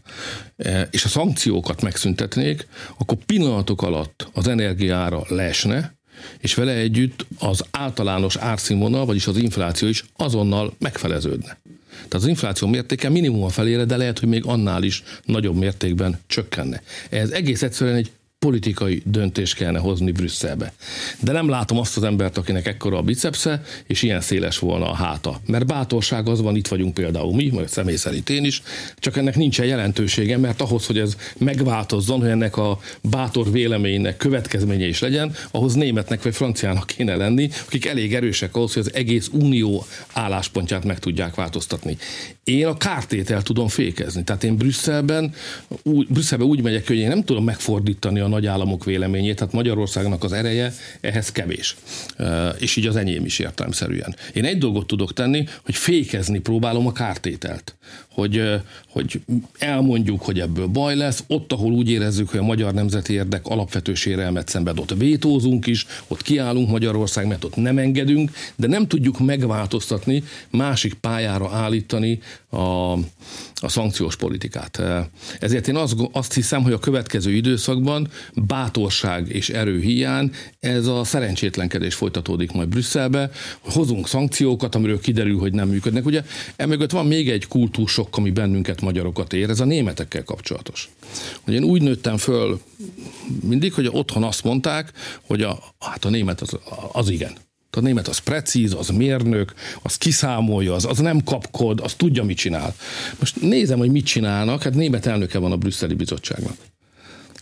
e, 0.57 0.87
és 0.91 1.03
a 1.03 1.07
szankciókat 1.07 1.81
megszüntetnék, 1.81 2.67
akkor 2.97 3.17
pillanatok 3.25 3.81
alatt 3.81 4.27
az 4.33 4.47
energiára 4.47 5.23
leesne, 5.27 5.95
és 6.39 6.53
vele 6.53 6.73
együtt 6.73 7.25
az 7.39 7.63
általános 7.71 8.35
árszínvonal, 8.35 9.05
vagyis 9.05 9.27
az 9.27 9.37
infláció 9.37 9.87
is 9.87 10.03
azonnal 10.15 10.73
megfeleződne. 10.79 11.57
Tehát 11.91 12.13
az 12.13 12.27
infláció 12.27 12.67
mértéke 12.67 13.09
minimum 13.09 13.43
a 13.43 13.49
felére, 13.49 13.85
de 13.85 13.97
lehet, 13.97 14.19
hogy 14.19 14.29
még 14.29 14.45
annál 14.45 14.83
is 14.83 15.03
nagyobb 15.25 15.55
mértékben 15.55 16.19
csökkenne. 16.27 16.81
Ez 17.09 17.29
egész 17.29 17.61
egyszerűen 17.61 17.95
egy 17.95 18.11
politikai 18.39 19.01
döntést 19.05 19.55
kellene 19.55 19.79
hozni 19.79 20.11
Brüsszelbe. 20.11 20.73
De 21.19 21.31
nem 21.31 21.49
látom 21.49 21.79
azt 21.79 21.97
az 21.97 22.03
embert, 22.03 22.37
akinek 22.37 22.67
ekkora 22.67 22.97
a 22.97 23.01
bicepsze, 23.01 23.61
és 23.87 24.01
ilyen 24.01 24.21
széles 24.21 24.59
volna 24.59 24.89
a 24.89 24.93
háta. 24.93 25.39
Mert 25.45 25.65
bátorság 25.65 26.27
az 26.27 26.41
van, 26.41 26.55
itt 26.55 26.67
vagyunk 26.67 26.93
például 26.93 27.35
mi, 27.35 27.49
vagy 27.49 27.67
személy 27.67 27.95
szerint 27.95 28.29
én 28.29 28.43
is, 28.43 28.61
csak 28.95 29.17
ennek 29.17 29.35
nincsen 29.35 29.65
jelentősége, 29.65 30.37
mert 30.37 30.61
ahhoz, 30.61 30.85
hogy 30.85 30.99
ez 30.99 31.17
megváltozzon, 31.37 32.19
hogy 32.19 32.29
ennek 32.29 32.57
a 32.57 32.79
bátor 33.01 33.51
véleménynek 33.51 34.17
következménye 34.17 34.85
is 34.87 34.99
legyen, 34.99 35.33
ahhoz 35.51 35.73
németnek 35.73 36.23
vagy 36.23 36.35
franciának 36.35 36.87
kéne 36.87 37.15
lenni, 37.15 37.49
akik 37.65 37.85
elég 37.85 38.15
erősek 38.15 38.55
ahhoz, 38.55 38.73
hogy 38.73 38.81
az 38.81 38.93
egész 38.93 39.29
unió 39.33 39.85
álláspontját 40.13 40.83
meg 40.83 40.99
tudják 40.99 41.35
változtatni. 41.35 41.97
Én 42.43 42.65
a 42.65 42.77
kártétel 42.77 43.41
tudom 43.41 43.67
fékezni. 43.67 44.23
Tehát 44.23 44.43
én 44.43 44.57
Brüsszelben 44.57 45.33
úgy, 45.83 46.07
Brüsszelben 46.07 46.47
úgy 46.47 46.61
megyek, 46.61 46.87
hogy 46.87 46.97
én 46.97 47.07
nem 47.07 47.23
tudom 47.23 47.43
megfordítani 47.43 48.19
a 48.27 48.29
nagyállamok 48.29 48.83
véleményét, 48.83 49.35
tehát 49.35 49.53
Magyarországnak 49.53 50.23
az 50.23 50.31
ereje 50.31 50.73
ehhez 51.01 51.31
kevés. 51.31 51.75
És 52.59 52.75
így 52.75 52.87
az 52.87 52.95
enyém 52.95 53.25
is 53.25 53.39
értelmszerűen. 53.39 54.15
Én 54.33 54.45
egy 54.45 54.57
dolgot 54.57 54.87
tudok 54.87 55.13
tenni, 55.13 55.47
hogy 55.65 55.75
fékezni 55.75 56.39
próbálom 56.39 56.87
a 56.87 56.91
kártételt. 56.91 57.75
Hogy, 58.11 58.43
hogy 58.89 59.21
elmondjuk, 59.57 60.21
hogy 60.21 60.39
ebből 60.39 60.67
baj 60.67 60.95
lesz, 60.95 61.23
ott, 61.27 61.53
ahol 61.53 61.71
úgy 61.71 61.89
érezzük, 61.89 62.29
hogy 62.29 62.39
a 62.39 62.43
magyar 62.43 62.73
nemzeti 62.73 63.13
érdek 63.13 63.45
alapvető 63.45 63.93
sérelmet 63.93 64.47
szenved, 64.47 64.79
ott 64.79 64.93
vétózunk 64.97 65.67
is, 65.67 65.85
ott 66.07 66.21
kiállunk 66.21 66.69
Magyarország, 66.69 67.27
mert 67.27 67.43
ott 67.43 67.55
nem 67.55 67.77
engedünk, 67.77 68.31
de 68.55 68.67
nem 68.67 68.87
tudjuk 68.87 69.19
megváltoztatni, 69.19 70.23
másik 70.49 70.93
pályára 70.93 71.49
állítani 71.51 72.19
a, 72.49 72.93
a 73.59 73.69
szankciós 73.69 74.15
politikát. 74.15 74.81
Ezért 75.39 75.67
én 75.67 75.75
azt, 75.75 75.95
azt 76.11 76.33
hiszem, 76.33 76.63
hogy 76.63 76.73
a 76.73 76.79
következő 76.79 77.31
időszakban 77.31 78.07
bátorság 78.33 79.29
és 79.29 79.49
erő 79.49 79.79
hiány 79.79 80.31
ez 80.59 80.85
a 80.85 81.03
szerencsétlenkedés 81.03 81.95
folytatódik 81.95 82.51
majd 82.51 82.67
Brüsszelbe. 82.67 83.31
Hozunk 83.59 84.07
szankciókat, 84.07 84.75
amiről 84.75 84.99
kiderül, 84.99 85.39
hogy 85.39 85.53
nem 85.53 85.69
működnek. 85.69 86.05
Ugye 86.05 86.23
emögött 86.55 86.91
van 86.91 87.05
még 87.05 87.29
egy 87.29 87.47
kultúrsok, 87.47 88.17
ami 88.17 88.31
bennünket 88.31 88.81
magyarokat 88.81 89.33
ér, 89.33 89.49
ez 89.49 89.59
a 89.59 89.65
németekkel 89.65 90.23
kapcsolatos. 90.23 90.89
Hogy 91.41 91.53
én 91.53 91.63
úgy 91.63 91.81
nőttem 91.81 92.17
föl 92.17 92.61
mindig, 93.43 93.73
hogy 93.73 93.89
otthon 93.91 94.23
azt 94.23 94.43
mondták, 94.43 94.91
hogy 95.21 95.41
a, 95.41 95.59
hát 95.79 96.05
a 96.05 96.09
német 96.09 96.41
az, 96.41 96.57
az 96.91 97.09
igen. 97.09 97.37
A 97.77 97.81
német 97.81 98.07
az 98.07 98.17
precíz, 98.17 98.73
az 98.73 98.87
mérnök, 98.89 99.53
az 99.81 99.95
kiszámolja, 99.95 100.73
az, 100.73 100.85
az 100.85 100.97
nem 100.97 101.23
kapkod, 101.23 101.79
az 101.79 101.93
tudja, 101.93 102.23
mit 102.23 102.37
csinál. 102.37 102.75
Most 103.19 103.41
nézem, 103.41 103.77
hogy 103.77 103.91
mit 103.91 104.05
csinálnak, 104.05 104.63
hát 104.63 104.73
német 104.73 105.05
elnöke 105.05 105.39
van 105.39 105.51
a 105.51 105.57
brüsszeli 105.57 105.93
bizottságnak. 105.93 106.55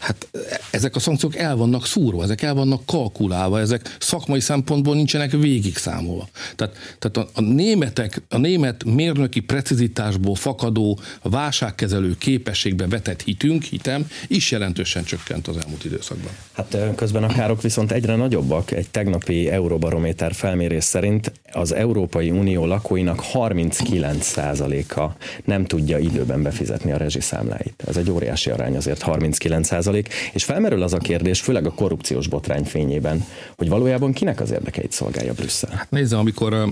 Hát 0.06 0.28
ezek 0.72 0.96
a 0.96 1.00
szankciók 1.00 1.36
el 1.36 1.56
vannak 1.56 1.86
szúrva, 1.86 2.24
ezek 2.24 2.42
el 2.42 2.54
vannak 2.54 2.86
kalkulálva, 2.86 3.60
ezek 3.60 3.96
szakmai 4.00 4.40
szempontból 4.40 4.96
nincsenek 4.96 5.32
végig 5.32 5.78
számolva. 5.78 6.28
Tehát, 6.56 6.98
tehát 7.00 7.18
a, 7.18 7.40
a 7.40 7.42
németek, 7.42 8.22
a 8.30 8.38
német 8.38 8.84
mérnöki 8.84 9.40
precizitásból 9.40 10.36
fakadó 10.36 11.00
válságkezelő 11.22 12.16
képességbe 12.18 12.88
vetett 12.88 13.22
hitünk, 13.22 13.64
hitem 13.64 14.08
is 14.28 14.52
jelentősen 14.52 15.04
csökkent 15.04 15.48
az 15.48 15.58
elmúlt 15.58 15.86
időszakban. 15.86 16.32
Hát 16.54 16.78
közben 16.96 17.24
a 17.24 17.28
károk 17.28 17.62
viszont 17.62 17.92
egyre 17.92 18.16
nagyobbak. 18.16 18.72
Egy 18.72 18.90
tegnapi 18.90 19.50
Euróbarométer 19.50 20.34
felmérés 20.34 20.84
szerint 20.84 21.32
az 21.52 21.72
Európai 21.74 22.30
Unió 22.30 22.66
lakóinak 22.66 23.24
39%-a 23.34 25.10
nem 25.46 25.66
tudja 25.66 25.98
időben 25.98 26.44
befizetni 26.44 26.92
a 26.92 26.98
rezsiszámláit. 26.98 27.84
Ez 27.88 27.98
egy 27.98 28.12
óriási 28.12 28.50
arány 28.50 28.76
azért 28.76 29.02
39 29.02 29.72
százalék, 29.96 30.32
és 30.34 30.44
felmerül 30.44 30.82
az 30.82 30.94
a 30.94 30.98
kérdés, 30.98 31.42
főleg 31.42 31.66
a 31.66 31.74
korrupciós 31.74 32.28
botrány 32.28 32.64
fényében, 32.64 33.26
hogy 33.56 33.70
valójában 33.70 34.14
kinek 34.14 34.42
az 34.42 34.52
érdekeit 34.52 34.92
szolgálja 34.92 35.34
Brüsszel? 35.34 35.72
Hát 35.76 35.92
nézze, 35.92 36.18
amikor 36.18 36.70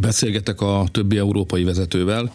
beszélgetek 0.00 0.60
a 0.60 0.84
többi 0.90 1.18
európai 1.18 1.64
vezetővel, 1.64 2.34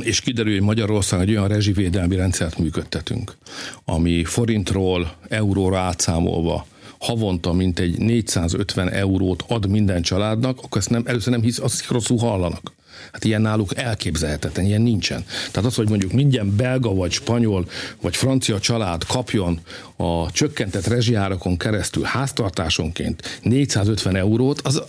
és 0.00 0.20
kiderül, 0.20 0.52
hogy 0.52 0.62
Magyarország 0.62 1.20
egy 1.20 1.30
olyan 1.30 1.48
rezsivédelmi 1.48 2.16
rendszert 2.16 2.58
működtetünk, 2.58 3.36
ami 3.84 4.24
forintról, 4.24 5.16
euróra 5.28 5.78
átszámolva 5.78 6.66
havonta 6.98 7.52
mintegy 7.52 7.98
450 7.98 8.90
eurót 8.90 9.44
ad 9.48 9.68
minden 9.68 10.02
családnak, 10.02 10.58
akkor 10.62 10.80
ezt 10.80 10.90
nem, 10.90 11.02
először 11.06 11.32
nem 11.32 11.42
hisz, 11.42 11.58
azt 11.58 11.86
rosszul 11.88 12.18
hallanak. 12.18 12.72
Hát 13.12 13.24
ilyen 13.24 13.40
náluk 13.40 13.76
elképzelhetetlen, 13.76 14.64
ilyen 14.64 14.82
nincsen. 14.82 15.24
Tehát 15.50 15.70
az, 15.70 15.74
hogy 15.74 15.88
mondjuk 15.88 16.12
minden 16.12 16.56
belga, 16.56 16.94
vagy 16.94 17.12
spanyol, 17.12 17.68
vagy 18.00 18.16
francia 18.16 18.60
család 18.60 19.04
kapjon 19.06 19.60
a 19.96 20.30
csökkentett 20.32 20.86
rezsiárakon 20.86 21.56
keresztül 21.56 22.02
háztartásonként 22.02 23.40
450 23.42 24.16
eurót, 24.16 24.60
az, 24.60 24.82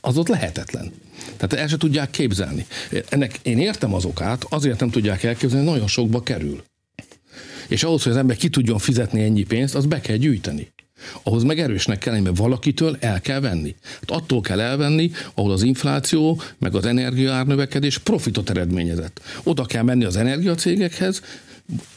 az 0.00 0.16
ott 0.16 0.28
lehetetlen. 0.28 0.92
Tehát 1.36 1.52
el 1.52 1.68
se 1.68 1.76
tudják 1.76 2.10
képzelni. 2.10 2.66
Ennek 3.08 3.38
én 3.42 3.58
értem 3.58 3.94
az 3.94 4.04
okát, 4.04 4.44
azért 4.48 4.80
nem 4.80 4.90
tudják 4.90 5.22
elképzelni, 5.22 5.66
nagyon 5.66 5.86
sokba 5.86 6.22
kerül. 6.22 6.62
És 7.68 7.82
ahhoz, 7.82 8.02
hogy 8.02 8.12
az 8.12 8.18
ember 8.18 8.36
ki 8.36 8.48
tudjon 8.48 8.78
fizetni 8.78 9.22
ennyi 9.22 9.44
pénzt, 9.44 9.74
az 9.74 9.86
be 9.86 10.00
kell 10.00 10.16
gyűjteni. 10.16 10.72
Ahhoz 11.22 11.42
meg 11.42 11.58
erősnek 11.58 11.98
kell 11.98 12.20
mert 12.20 12.36
valakitől 12.36 12.96
el 13.00 13.20
kell 13.20 13.40
venni. 13.40 13.74
Hát 13.82 14.10
attól 14.10 14.40
kell 14.40 14.60
elvenni, 14.60 15.10
ahol 15.34 15.52
az 15.52 15.62
infláció, 15.62 16.40
meg 16.58 16.74
az 16.74 16.86
energiaárnövekedés 16.86 17.98
profitot 17.98 18.50
eredményezett. 18.50 19.20
Oda 19.42 19.64
kell 19.64 19.82
menni 19.82 20.04
az 20.04 20.16
energiacégekhez, 20.16 21.22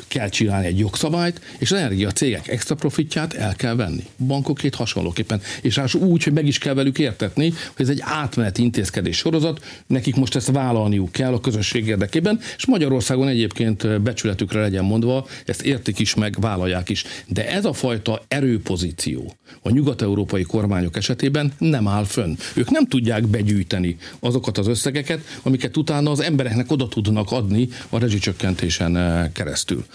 kell 0.07 0.29
csinálni 0.29 0.67
egy 0.67 0.79
jogszabályt, 0.79 1.41
és 1.57 1.71
az 1.71 1.77
energia 1.77 2.11
cégek 2.11 2.47
extra 2.47 2.75
profitját 2.75 3.33
el 3.33 3.55
kell 3.55 3.75
venni. 3.75 4.03
Bankokét 4.27 4.75
hasonlóképpen. 4.75 5.41
És 5.61 5.75
rá 5.75 5.85
úgy, 5.93 6.23
hogy 6.23 6.33
meg 6.33 6.45
is 6.45 6.57
kell 6.57 6.73
velük 6.73 6.99
értetni, 6.99 7.53
hogy 7.75 7.85
ez 7.85 7.89
egy 7.89 8.01
átmeneti 8.03 8.61
intézkedés 8.61 9.17
sorozat, 9.17 9.83
nekik 9.87 10.15
most 10.15 10.35
ezt 10.35 10.51
vállalniuk 10.51 11.11
kell 11.11 11.33
a 11.33 11.39
közösség 11.39 11.87
érdekében, 11.87 12.39
és 12.57 12.65
Magyarországon 12.65 13.27
egyébként 13.27 14.01
becsületükre 14.01 14.61
legyen 14.61 14.83
mondva, 14.83 15.27
ezt 15.45 15.61
értik 15.61 15.99
is 15.99 16.15
meg, 16.15 16.35
vállalják 16.39 16.89
is. 16.89 17.03
De 17.27 17.49
ez 17.49 17.65
a 17.65 17.73
fajta 17.73 18.23
erőpozíció 18.27 19.35
a 19.61 19.69
nyugat-európai 19.69 20.43
kormányok 20.43 20.97
esetében 20.97 21.53
nem 21.57 21.87
áll 21.87 22.05
fönn. 22.05 22.35
Ők 22.55 22.69
nem 22.69 22.87
tudják 22.87 23.27
begyűjteni 23.27 23.97
azokat 24.19 24.57
az 24.57 24.67
összegeket, 24.67 25.21
amiket 25.41 25.77
utána 25.77 26.11
az 26.11 26.19
embereknek 26.19 26.71
oda 26.71 26.87
tudnak 26.87 27.31
adni 27.31 27.67
a 27.89 27.99
rezsicsökkentésen 27.99 28.93
keresztül 29.33 29.60
keresztül. 29.65 29.85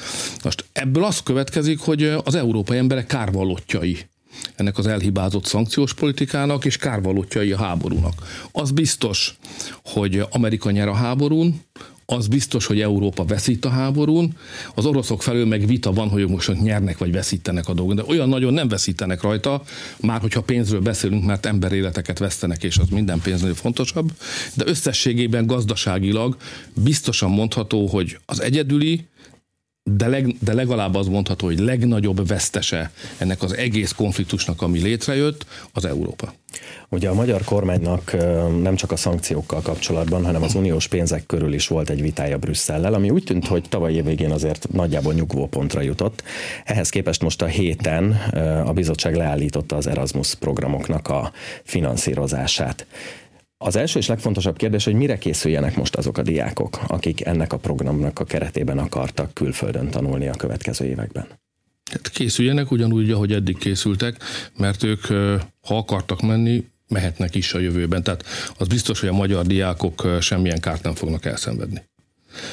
Most 0.45 0.65
ebből 0.73 1.05
az 1.05 1.23
következik, 1.23 1.79
hogy 1.79 2.03
az 2.25 2.35
európai 2.35 2.79
emberek 2.79 3.07
kárvallottjai 3.07 3.99
ennek 4.55 4.79
az 4.79 4.87
elhibázott 4.87 5.45
szankciós 5.45 5.95
politikának, 5.95 6.65
és 6.65 6.77
kárvalótjai 6.77 7.53
a 7.53 7.57
háborúnak. 7.57 8.49
Az 8.53 8.71
biztos, 8.71 9.37
hogy 9.85 10.23
Amerika 10.31 10.71
nyer 10.71 10.89
a 10.89 10.95
háborún, 10.95 11.61
az 12.09 12.27
biztos, 12.27 12.67
hogy 12.67 12.81
Európa 12.81 13.25
veszít 13.25 13.65
a 13.65 13.69
háborún, 13.69 14.37
az 14.75 14.87
oroszok 14.87 15.23
felől 15.23 15.47
meg 15.47 15.67
vita 15.67 15.93
van, 15.93 16.09
hogy 16.09 16.29
most 16.29 16.63
nyernek 16.63 16.99
vagy 16.99 17.13
veszítenek 17.13 17.69
a 17.69 17.75
dolgon, 17.75 17.97
de 17.97 18.05
olyan 18.07 18.29
nagyon 18.29 18.53
nem 18.53 18.69
veszítenek 18.69 19.23
rajta, 19.23 19.63
már 20.01 20.21
hogyha 20.21 20.43
pénzről 20.43 20.81
beszélünk, 20.81 21.25
mert 21.25 21.47
emberéleteket 21.47 22.19
vesztenek, 22.19 22.63
és 22.63 22.79
az 22.79 22.89
minden 22.89 23.21
pénznél 23.21 23.55
fontosabb, 23.55 24.13
de 24.55 24.65
összességében 24.67 25.47
gazdaságilag 25.47 26.37
biztosan 26.75 27.31
mondható, 27.31 27.87
hogy 27.87 28.19
az 28.27 28.41
egyedüli, 28.41 29.07
de, 29.95 30.07
leg, 30.07 30.37
de 30.41 30.53
legalább 30.53 30.95
az 30.95 31.07
mondható, 31.07 31.47
hogy 31.47 31.59
legnagyobb 31.59 32.29
vesztese 32.29 32.91
ennek 33.19 33.43
az 33.43 33.57
egész 33.57 33.93
konfliktusnak, 33.93 34.63
ami 34.63 34.81
létrejött, 34.81 35.47
az 35.73 35.85
Európa. 35.85 36.35
Ugye 36.89 37.09
a 37.09 37.15
magyar 37.15 37.45
kormánynak 37.45 38.17
nem 38.63 38.75
csak 38.75 38.93
a 38.93 38.97
szankciókkal 38.97 39.61
kapcsolatban, 39.61 40.25
hanem 40.25 40.43
az 40.43 40.55
uniós 40.55 40.89
pénzek 40.89 41.27
körül 41.27 41.53
is 41.53 41.69
volt 41.69 41.91
egy 41.91 42.01
vitája 42.01 42.39
Brüsszellel, 42.39 42.95
ami 42.95 43.11
úgy 43.11 43.25
tűnt, 43.25 43.47
hogy 43.47 43.65
tavaly 43.69 43.93
év 43.93 44.05
végén 44.05 44.31
azért 44.31 44.69
nagyjából 44.73 45.13
nyugvó 45.13 45.47
pontra 45.47 45.81
jutott. 45.81 46.23
Ehhez 46.65 46.89
képest 46.89 47.23
most 47.23 47.43
a 47.43 47.47
héten 47.47 48.13
a 48.67 48.73
bizottság 48.73 49.15
leállította 49.15 49.77
az 49.77 49.87
Erasmus 49.87 50.35
programoknak 50.35 51.09
a 51.09 51.33
finanszírozását. 51.63 52.87
Az 53.59 53.77
első 53.77 53.99
és 53.99 54.07
legfontosabb 54.07 54.57
kérdés, 54.57 54.85
hogy 54.85 54.95
mire 54.95 55.19
készüljenek 55.19 55.77
most 55.77 55.97
azok 55.97 56.19
a 56.19 56.23
diákok, 56.23 56.79
akik 56.87 57.25
ennek 57.25 57.53
a 57.53 57.57
programnak 57.57 58.19
a 58.19 58.25
keretében 58.25 58.79
akartak 58.79 59.35
külföldön 59.35 59.91
tanulni 59.91 60.29
a 60.29 60.35
következő 60.35 60.85
években? 60.85 61.27
Hát 61.91 62.09
készüljenek 62.09 62.71
ugyanúgy, 62.71 63.11
ahogy 63.11 63.33
eddig 63.33 63.59
készültek, 63.59 64.17
mert 64.57 64.83
ők, 64.83 65.07
ha 65.61 65.77
akartak 65.77 66.23
menni, 66.23 66.65
mehetnek 66.89 67.35
is 67.35 67.55
a 67.55 67.59
jövőben. 67.59 68.03
Tehát 68.03 68.25
az 68.59 68.69
biztos, 68.69 69.01
hogy 69.01 69.09
a 69.09 69.13
magyar 69.13 69.47
diákok 69.47 70.17
semmilyen 70.21 70.61
kárt 70.61 70.83
nem 70.83 70.95
fognak 70.95 71.25
elszenvedni. 71.25 71.83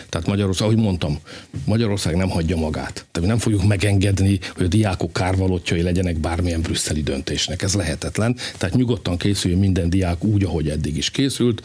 Tehát 0.10 0.28
Magyarország, 0.28 0.68
ahogy 0.68 0.80
mondtam, 0.80 1.20
Magyarország 1.66 2.16
nem 2.16 2.30
hagyja 2.30 2.56
magát. 2.56 3.06
Tehát 3.12 3.30
nem 3.30 3.38
fogjuk 3.38 3.64
megengedni, 3.64 4.40
hogy 4.56 4.66
a 4.66 4.70
diákok 4.70 5.14
kárvalótjai 5.14 5.82
legyenek 5.82 6.18
bármilyen 6.18 6.62
brüsszeli 6.62 7.02
döntésnek. 7.04 7.62
Ez 7.62 7.74
lehetetlen. 7.74 8.36
Tehát 8.58 8.76
nyugodtan 8.76 9.18
készüljön 9.18 9.60
minden 9.60 9.90
diák 9.90 10.24
úgy, 10.24 10.44
ahogy 10.44 10.70
eddig 10.70 10.98
is 10.98 11.10
készült. 11.10 11.62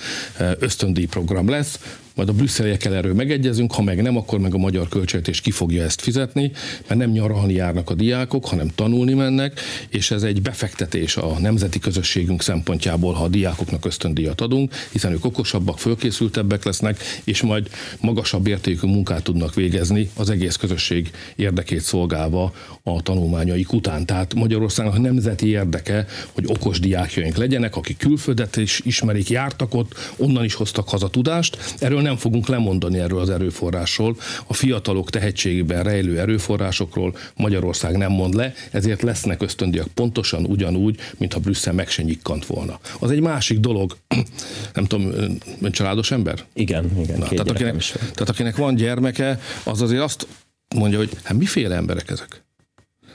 Ösztöndíj 0.59 1.07
program 1.07 1.49
lesz 1.49 1.79
majd 2.19 2.31
a 2.31 2.33
brüsszeliekkel 2.33 2.95
erről 2.95 3.15
megegyezünk, 3.15 3.73
ha 3.73 3.83
meg 3.83 4.03
nem, 4.03 4.17
akkor 4.17 4.39
meg 4.39 4.55
a 4.55 4.59
magyar 4.59 4.89
költségvetés 4.89 5.41
ki 5.41 5.51
fogja 5.51 5.83
ezt 5.83 6.01
fizetni, 6.01 6.53
mert 6.87 7.01
nem 7.01 7.11
nyaralni 7.11 7.53
járnak 7.53 7.91
a 7.91 7.95
diákok, 7.95 8.47
hanem 8.47 8.71
tanulni 8.75 9.15
mennek, 9.15 9.61
és 9.89 10.11
ez 10.11 10.23
egy 10.23 10.43
befektetés 10.43 11.17
a 11.17 11.37
nemzeti 11.41 11.79
közösségünk 11.79 12.43
szempontjából, 12.43 13.13
ha 13.13 13.25
a 13.25 13.29
diákoknak 13.29 13.85
ösztöndíjat 13.85 14.41
adunk, 14.41 14.75
hiszen 14.93 15.13
ők 15.13 15.25
okosabbak, 15.25 15.79
fölkészültebbek 15.79 16.65
lesznek, 16.65 16.99
és 17.25 17.43
majd 17.43 17.69
magasabb 18.01 18.47
értékű 18.47 18.87
munkát 18.87 19.23
tudnak 19.23 19.55
végezni 19.55 20.11
az 20.15 20.31
egész 20.31 20.57
közösség 20.57 21.11
érdekét 21.37 21.81
szolgálva 21.81 22.53
a 22.83 23.03
tanulmányaik 23.03 23.73
után. 23.73 24.07
Tehát 24.07 24.35
Magyarországnak 24.35 25.01
nemzeti 25.01 25.49
érdeke, 25.49 26.07
hogy 26.33 26.45
okos 26.47 26.81
diákjaink 26.81 27.37
legyenek, 27.37 27.77
akik 27.77 27.97
külföldet 27.97 28.57
is 28.57 28.81
ismerik, 28.85 29.29
jártak 29.29 29.75
ott, 29.75 29.95
onnan 30.17 30.45
is 30.45 30.55
hoztak 30.55 30.89
haza 30.89 31.09
tudást. 31.09 31.59
Erről 31.79 32.07
nem 32.09 32.17
fogunk 32.17 32.49
lemondani 32.49 32.99
erről 32.99 33.21
az 33.21 33.31
erőforrásról. 33.31 34.17
A 34.47 34.55
fiatalok 34.55 35.11
tehetségében 35.11 35.83
rejlő 35.83 36.19
erőforrásokról 36.19 37.17
Magyarország 37.37 37.97
nem 37.97 38.13
mond 38.13 38.35
le, 38.35 38.53
ezért 38.71 39.03
lesznek 39.03 39.43
ösztöndiak 39.43 39.87
pontosan 39.95 40.45
ugyanúgy, 40.45 40.97
mintha 41.19 41.41
Brüsszel 41.41 41.73
meg 41.73 41.89
se 41.89 42.03
nyikkant 42.03 42.47
volna. 42.47 42.79
Az 43.01 43.11
egy 43.11 43.21
másik 43.21 43.59
dolog, 43.59 43.97
nem 44.75 44.85
tudom, 44.85 45.13
ön 45.61 45.73
családos 45.73 46.11
ember? 46.11 46.45
Igen, 46.53 46.91
igen. 47.03 47.19
Na, 47.19 47.29
tehát, 47.29 47.51
akinek, 47.51 47.77
tehát 47.93 48.29
akinek 48.29 48.57
van 48.57 48.75
gyermeke, 48.75 49.41
az 49.65 49.83
azért 49.83 50.03
azt 50.03 50.27
mondja, 50.75 50.99
hogy 50.99 51.11
hát 51.23 51.39
miféle 51.39 51.75
emberek 51.75 52.11
ezek? 52.11 52.47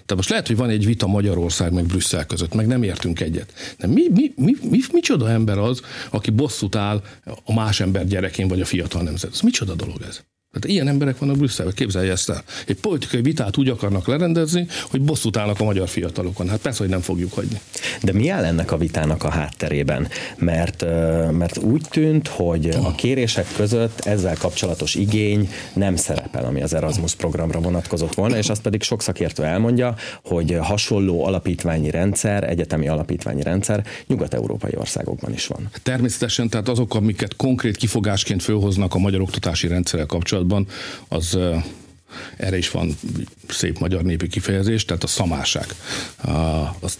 Tehát 0.05 0.15
most 0.15 0.29
lehet, 0.29 0.48
hogy 0.48 0.55
van 0.55 0.69
egy 0.69 0.86
vita 0.86 1.07
Magyarország 1.07 1.72
meg 1.72 1.86
Brüsszel 1.86 2.25
között, 2.25 2.53
meg 2.53 2.67
nem 2.67 2.83
értünk 2.83 3.19
egyet. 3.19 3.53
De 3.77 3.88
mi, 3.88 4.07
mi, 4.10 4.33
mi, 4.36 4.55
mi, 4.69 4.79
micsoda 4.91 5.29
ember 5.29 5.57
az, 5.57 5.81
aki 6.10 6.31
bosszút 6.31 6.75
áll 6.75 7.03
a 7.43 7.53
más 7.53 7.79
ember 7.79 8.07
gyerekén, 8.07 8.48
vagy 8.48 8.62
a 8.62 8.65
fiatal 8.65 9.01
nemzet? 9.01 9.31
Ez 9.31 9.41
micsoda 9.41 9.74
dolog 9.74 10.01
ez? 10.01 10.24
Tehát 10.53 10.75
ilyen 10.75 10.88
emberek 10.88 11.17
vannak 11.17 11.38
Brüsszelben, 11.38 11.74
képzelje 11.74 12.12
ezt 12.12 12.29
el. 12.29 12.43
Egy 12.67 12.75
politikai 12.75 13.22
vitát 13.22 13.57
úgy 13.57 13.69
akarnak 13.69 14.07
lerendezni, 14.07 14.67
hogy 14.89 15.01
bosszút 15.01 15.38
állnak 15.38 15.60
a 15.60 15.63
magyar 15.63 15.88
fiatalokon. 15.88 16.50
Hát 16.50 16.60
persze, 16.60 16.79
hogy 16.79 16.89
nem 16.89 17.01
fogjuk 17.01 17.33
hagyni. 17.33 17.60
De 18.01 18.13
mi 18.13 18.29
áll 18.29 18.43
ennek 18.43 18.72
a 18.72 18.77
vitának 18.77 19.24
a 19.24 19.29
hátterében? 19.29 20.07
Mert, 20.38 20.86
mert 21.31 21.57
úgy 21.57 21.81
tűnt, 21.89 22.27
hogy 22.27 22.69
a 22.69 22.95
kérések 22.95 23.48
között 23.55 24.00
ezzel 24.00 24.36
kapcsolatos 24.38 24.95
igény 24.95 25.50
nem 25.74 25.95
szerepel, 25.95 26.45
ami 26.45 26.62
az 26.62 26.74
Erasmus 26.74 27.15
programra 27.15 27.60
vonatkozott 27.60 28.13
volna, 28.13 28.38
és 28.38 28.50
azt 28.50 28.62
pedig 28.62 28.81
sok 28.81 29.01
szakértő 29.01 29.43
elmondja, 29.43 29.95
hogy 30.24 30.57
hasonló 30.62 31.25
alapítványi 31.25 31.89
rendszer, 31.89 32.50
egyetemi 32.50 32.88
alapítványi 32.88 33.43
rendszer 33.43 33.86
nyugat-európai 34.07 34.75
országokban 34.75 35.33
is 35.33 35.48
van. 35.48 35.69
Természetesen, 35.83 36.50
tehát 36.50 36.69
azok, 36.69 36.95
amiket 36.95 37.36
konkrét 37.36 37.77
kifogásként 37.77 38.43
fölhoznak 38.43 38.93
a 38.93 38.98
magyar 38.98 39.22
oktatási 39.22 39.67
rendszerrel 39.67 40.05
kapcsolatban, 40.05 40.41
kapcsolatban, 40.43 40.67
az 41.07 41.38
erre 42.38 42.57
is 42.57 42.71
van 42.71 42.95
szép 43.47 43.79
magyar 43.79 44.03
népi 44.03 44.27
kifejezés, 44.27 44.85
tehát 44.85 45.03
a 45.03 45.07
szamáság. 45.07 45.65
Az 46.79 46.97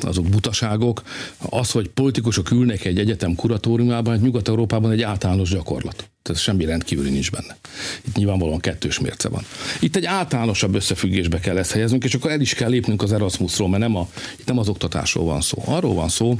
azok 0.00 0.28
butaságok. 0.28 1.02
Az, 1.38 1.70
hogy 1.70 1.88
politikusok 1.88 2.50
ülnek 2.50 2.84
egy 2.84 2.98
egyetem 2.98 3.34
kuratóriumában, 3.34 4.18
Nyugat-Európában 4.18 4.90
egy 4.90 5.02
általános 5.02 5.50
gyakorlat. 5.50 6.08
Tehát 6.22 6.42
semmi 6.42 6.64
rendkívüli 6.64 7.10
nincs 7.10 7.30
benne. 7.30 7.56
Itt 8.04 8.16
nyilvánvalóan 8.16 8.60
kettős 8.60 8.98
mérce 9.00 9.28
van. 9.28 9.44
Itt 9.80 9.96
egy 9.96 10.04
általánosabb 10.04 10.74
összefüggésbe 10.74 11.38
kell 11.40 11.58
ezt 11.58 11.70
helyeznünk, 11.72 12.04
és 12.04 12.14
akkor 12.14 12.30
el 12.30 12.40
is 12.40 12.54
kell 12.54 12.70
lépnünk 12.70 13.02
az 13.02 13.12
Erasmusról, 13.12 13.68
mert 13.68 13.82
nem, 13.82 13.96
a, 13.96 14.08
itt 14.38 14.46
nem 14.46 14.58
az 14.58 14.68
oktatásról 14.68 15.24
van 15.24 15.40
szó. 15.40 15.62
Arról 15.66 15.94
van 15.94 16.08
szó, 16.08 16.36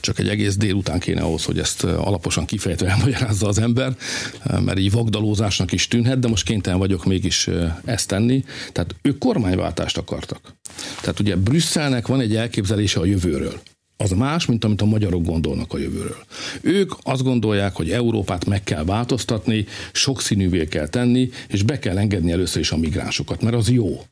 csak 0.00 0.18
egy 0.18 0.28
egész 0.28 0.56
délután 0.56 0.98
kéne 0.98 1.20
ahhoz, 1.20 1.44
hogy 1.44 1.58
ezt 1.58 1.84
alaposan 1.84 2.44
kifejtve 2.44 2.88
elmagyarázza 2.88 3.48
az 3.48 3.58
ember, 3.58 3.96
mert 4.44 4.78
így 4.78 4.90
vagdalózásnak 4.90 5.72
is 5.72 5.88
tűnhet, 5.88 6.18
de 6.18 6.28
most 6.28 6.44
kénytelen 6.44 6.78
vagyok 6.78 7.04
mégis 7.04 7.48
ezt 7.84 8.08
tenni. 8.08 8.44
Tehát 8.72 8.94
ők 9.02 9.18
kormányváltást 9.18 9.98
akartak. 9.98 10.54
Tehát 11.00 11.20
ugye 11.20 11.36
Brüsszelnek 11.36 12.06
van 12.06 12.20
egy 12.20 12.36
elképzelése 12.36 13.00
a 13.00 13.04
jövőről 13.04 13.60
az 14.00 14.10
más, 14.10 14.46
mint 14.46 14.64
amit 14.64 14.80
a 14.80 14.84
magyarok 14.84 15.24
gondolnak 15.24 15.72
a 15.72 15.78
jövőről. 15.78 16.24
Ők 16.60 16.92
azt 17.02 17.22
gondolják, 17.22 17.74
hogy 17.74 17.90
Európát 17.90 18.44
meg 18.44 18.64
kell 18.64 18.84
változtatni, 18.84 19.66
sokszínűvé 19.92 20.66
kell 20.66 20.88
tenni, 20.88 21.30
és 21.48 21.62
be 21.62 21.78
kell 21.78 21.98
engedni 21.98 22.32
először 22.32 22.60
is 22.60 22.70
a 22.70 22.76
migránsokat, 22.76 23.42
mert 23.42 23.56
az 23.56 23.70
jó. 23.70 24.02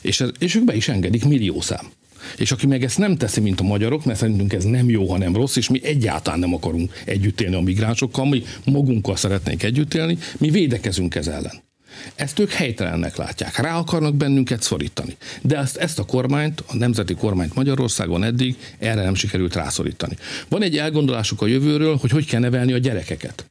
És, 0.00 0.20
ez, 0.20 0.30
és 0.38 0.54
ők 0.54 0.64
be 0.64 0.74
is 0.74 0.88
engedik 0.88 1.24
millió 1.24 1.60
szám. 1.60 1.90
És 2.36 2.52
aki 2.52 2.66
meg 2.66 2.84
ezt 2.84 2.98
nem 2.98 3.16
teszi, 3.16 3.40
mint 3.40 3.60
a 3.60 3.64
magyarok, 3.64 4.04
mert 4.04 4.18
szerintünk 4.18 4.52
ez 4.52 4.64
nem 4.64 4.90
jó, 4.90 5.10
hanem 5.10 5.34
rossz, 5.34 5.56
és 5.56 5.68
mi 5.68 5.80
egyáltalán 5.84 6.38
nem 6.38 6.54
akarunk 6.54 7.02
együtt 7.04 7.40
élni 7.40 7.54
a 7.54 7.60
migránsokkal, 7.60 8.28
mi 8.28 8.42
magunkkal 8.64 9.16
szeretnénk 9.16 9.62
együtt 9.62 9.94
élni, 9.94 10.18
mi 10.38 10.50
védekezünk 10.50 11.14
ez 11.14 11.26
ellen. 11.26 11.62
Ezt 12.14 12.38
ők 12.38 12.50
helytelennek 12.50 13.16
látják. 13.16 13.56
Rá 13.56 13.78
akarnak 13.78 14.14
bennünket 14.14 14.62
szorítani. 14.62 15.16
De 15.42 15.56
ezt, 15.56 15.76
ezt 15.76 15.98
a 15.98 16.04
kormányt, 16.04 16.64
a 16.66 16.76
nemzeti 16.76 17.14
kormányt 17.14 17.54
Magyarországon 17.54 18.24
eddig 18.24 18.56
erre 18.78 19.02
nem 19.02 19.14
sikerült 19.14 19.54
rászorítani. 19.54 20.16
Van 20.48 20.62
egy 20.62 20.78
elgondolásuk 20.78 21.42
a 21.42 21.46
jövőről, 21.46 21.96
hogy 21.96 22.10
hogy 22.10 22.26
kell 22.26 22.40
nevelni 22.40 22.72
a 22.72 22.78
gyerekeket. 22.78 23.44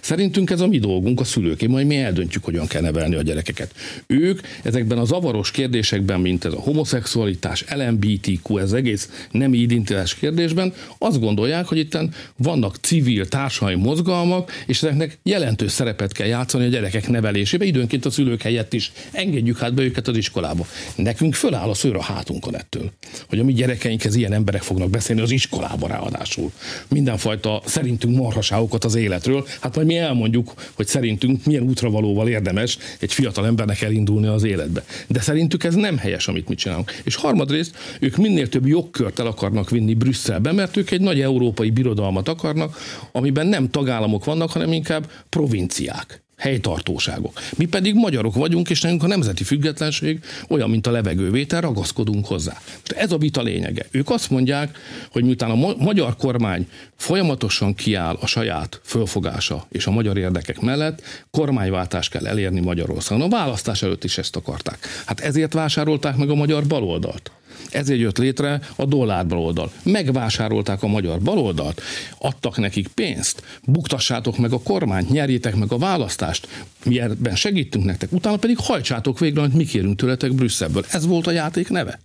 Szerintünk 0.00 0.50
ez 0.50 0.60
a 0.60 0.66
mi 0.66 0.78
dolgunk, 0.78 1.20
a 1.20 1.24
szülőké, 1.24 1.66
majd 1.66 1.86
mi 1.86 1.96
eldöntjük, 1.96 2.44
hogyan 2.44 2.66
kell 2.66 2.82
nevelni 2.82 3.14
a 3.14 3.22
gyerekeket. 3.22 3.74
Ők 4.06 4.40
ezekben 4.62 4.98
a 4.98 5.04
zavaros 5.04 5.50
kérdésekben, 5.50 6.20
mint 6.20 6.44
ez 6.44 6.52
a 6.52 6.60
homoszexualitás, 6.60 7.64
LMBTQ, 7.74 8.58
ez 8.58 8.72
egész 8.72 9.26
nem 9.30 9.54
identitás 9.54 10.14
kérdésben, 10.14 10.72
azt 10.98 11.20
gondolják, 11.20 11.66
hogy 11.66 11.78
itt 11.78 11.98
vannak 12.36 12.76
civil 12.76 13.26
társadalmi 13.26 13.82
mozgalmak, 13.82 14.52
és 14.66 14.82
ezeknek 14.82 15.18
jelentős 15.22 15.72
szerepet 15.72 16.12
kell 16.12 16.26
játszani 16.26 16.64
a 16.64 16.68
gyerekek 16.68 17.08
nevelésébe, 17.08 17.64
időnként 17.64 18.04
a 18.04 18.10
szülők 18.10 18.42
helyett 18.42 18.72
is. 18.72 18.92
Engedjük 19.12 19.58
hát 19.58 19.74
be 19.74 19.82
őket 19.82 20.08
az 20.08 20.16
iskolába. 20.16 20.66
Nekünk 20.96 21.34
föláll 21.34 21.68
a 21.68 21.74
szőr 21.74 21.96
a 21.96 22.02
hátunkon 22.02 22.56
ettől, 22.56 22.92
hogy 23.28 23.38
a 23.38 23.44
mi 23.44 23.52
gyerekeinkhez 23.52 24.14
ilyen 24.14 24.32
emberek 24.32 24.62
fognak 24.62 24.90
beszélni 24.90 25.20
az 25.20 25.30
iskolába 25.30 25.86
ráadásul. 25.86 26.52
Mindenfajta 26.88 27.62
szerintünk 27.64 28.16
marhaságokat 28.16 28.84
az 28.84 28.94
életről, 28.94 29.46
hát 29.60 29.75
majd 29.76 29.86
mi 29.86 29.96
elmondjuk, 29.96 30.52
hogy 30.74 30.86
szerintünk 30.86 31.44
milyen 31.44 31.62
útravalóval 31.62 32.28
érdemes 32.28 32.78
egy 33.00 33.12
fiatal 33.12 33.46
embernek 33.46 33.80
elindulni 33.80 34.26
az 34.26 34.44
életbe. 34.44 34.84
De 35.06 35.20
szerintük 35.20 35.64
ez 35.64 35.74
nem 35.74 35.96
helyes, 35.96 36.28
amit 36.28 36.48
mi 36.48 36.54
csinálunk. 36.54 36.92
És 37.04 37.14
harmadrészt, 37.14 37.76
ők 38.00 38.16
minél 38.16 38.48
több 38.48 38.66
jogkört 38.66 39.18
el 39.18 39.26
akarnak 39.26 39.70
vinni 39.70 39.94
Brüsszelbe, 39.94 40.52
mert 40.52 40.76
ők 40.76 40.90
egy 40.90 41.00
nagy 41.00 41.20
európai 41.20 41.70
birodalmat 41.70 42.28
akarnak, 42.28 42.78
amiben 43.12 43.46
nem 43.46 43.70
tagállamok 43.70 44.24
vannak, 44.24 44.50
hanem 44.50 44.72
inkább 44.72 45.10
provinciák 45.28 46.24
helytartóságok. 46.36 47.40
Mi 47.56 47.64
pedig 47.64 47.94
magyarok 47.94 48.34
vagyunk, 48.34 48.70
és 48.70 48.80
nekünk 48.80 49.02
a 49.02 49.06
nemzeti 49.06 49.44
függetlenség 49.44 50.20
olyan, 50.48 50.70
mint 50.70 50.86
a 50.86 50.90
levegővétel, 50.90 51.60
ragaszkodunk 51.60 52.26
hozzá. 52.26 52.60
Ez 52.96 53.12
a 53.12 53.18
vita 53.18 53.42
lényege. 53.42 53.86
Ők 53.90 54.10
azt 54.10 54.30
mondják, 54.30 54.78
hogy 55.10 55.24
miután 55.24 55.50
a 55.50 55.74
magyar 55.78 56.16
kormány 56.16 56.68
folyamatosan 56.96 57.74
kiáll 57.74 58.18
a 58.20 58.26
saját 58.26 58.80
fölfogása 58.84 59.66
és 59.68 59.86
a 59.86 59.90
magyar 59.90 60.18
érdekek 60.18 60.60
mellett, 60.60 61.02
kormányváltást 61.30 62.10
kell 62.10 62.26
elérni 62.26 62.60
Magyarországon. 62.60 63.24
A 63.24 63.28
választás 63.36 63.82
előtt 63.82 64.04
is 64.04 64.18
ezt 64.18 64.36
akarták. 64.36 64.78
Hát 65.06 65.20
ezért 65.20 65.52
vásárolták 65.52 66.16
meg 66.16 66.30
a 66.30 66.34
magyar 66.34 66.66
baloldalt. 66.66 67.30
Ezért 67.70 68.00
jött 68.00 68.18
létre 68.18 68.60
a 68.76 68.84
dollár 68.84 69.26
baloldal. 69.26 69.72
Megvásárolták 69.82 70.82
a 70.82 70.86
magyar 70.86 71.20
baloldalt, 71.20 71.82
adtak 72.18 72.56
nekik 72.56 72.88
pénzt, 72.88 73.42
buktassátok 73.64 74.38
meg 74.38 74.52
a 74.52 74.62
kormányt, 74.62 75.10
nyerjétek 75.10 75.54
meg 75.54 75.72
a 75.72 75.78
választást, 75.78 76.48
mi 76.84 77.00
ebben 77.00 77.36
segítünk 77.36 77.84
nektek, 77.84 78.12
utána 78.12 78.36
pedig 78.36 78.56
hajtsátok 78.58 79.18
végre, 79.18 79.40
amit 79.40 79.54
mi 79.54 79.64
kérünk 79.64 79.96
tőletek 79.96 80.32
Brüsszelből. 80.32 80.84
Ez 80.88 81.06
volt 81.06 81.26
a 81.26 81.30
játék 81.30 81.68
neve. 81.68 81.98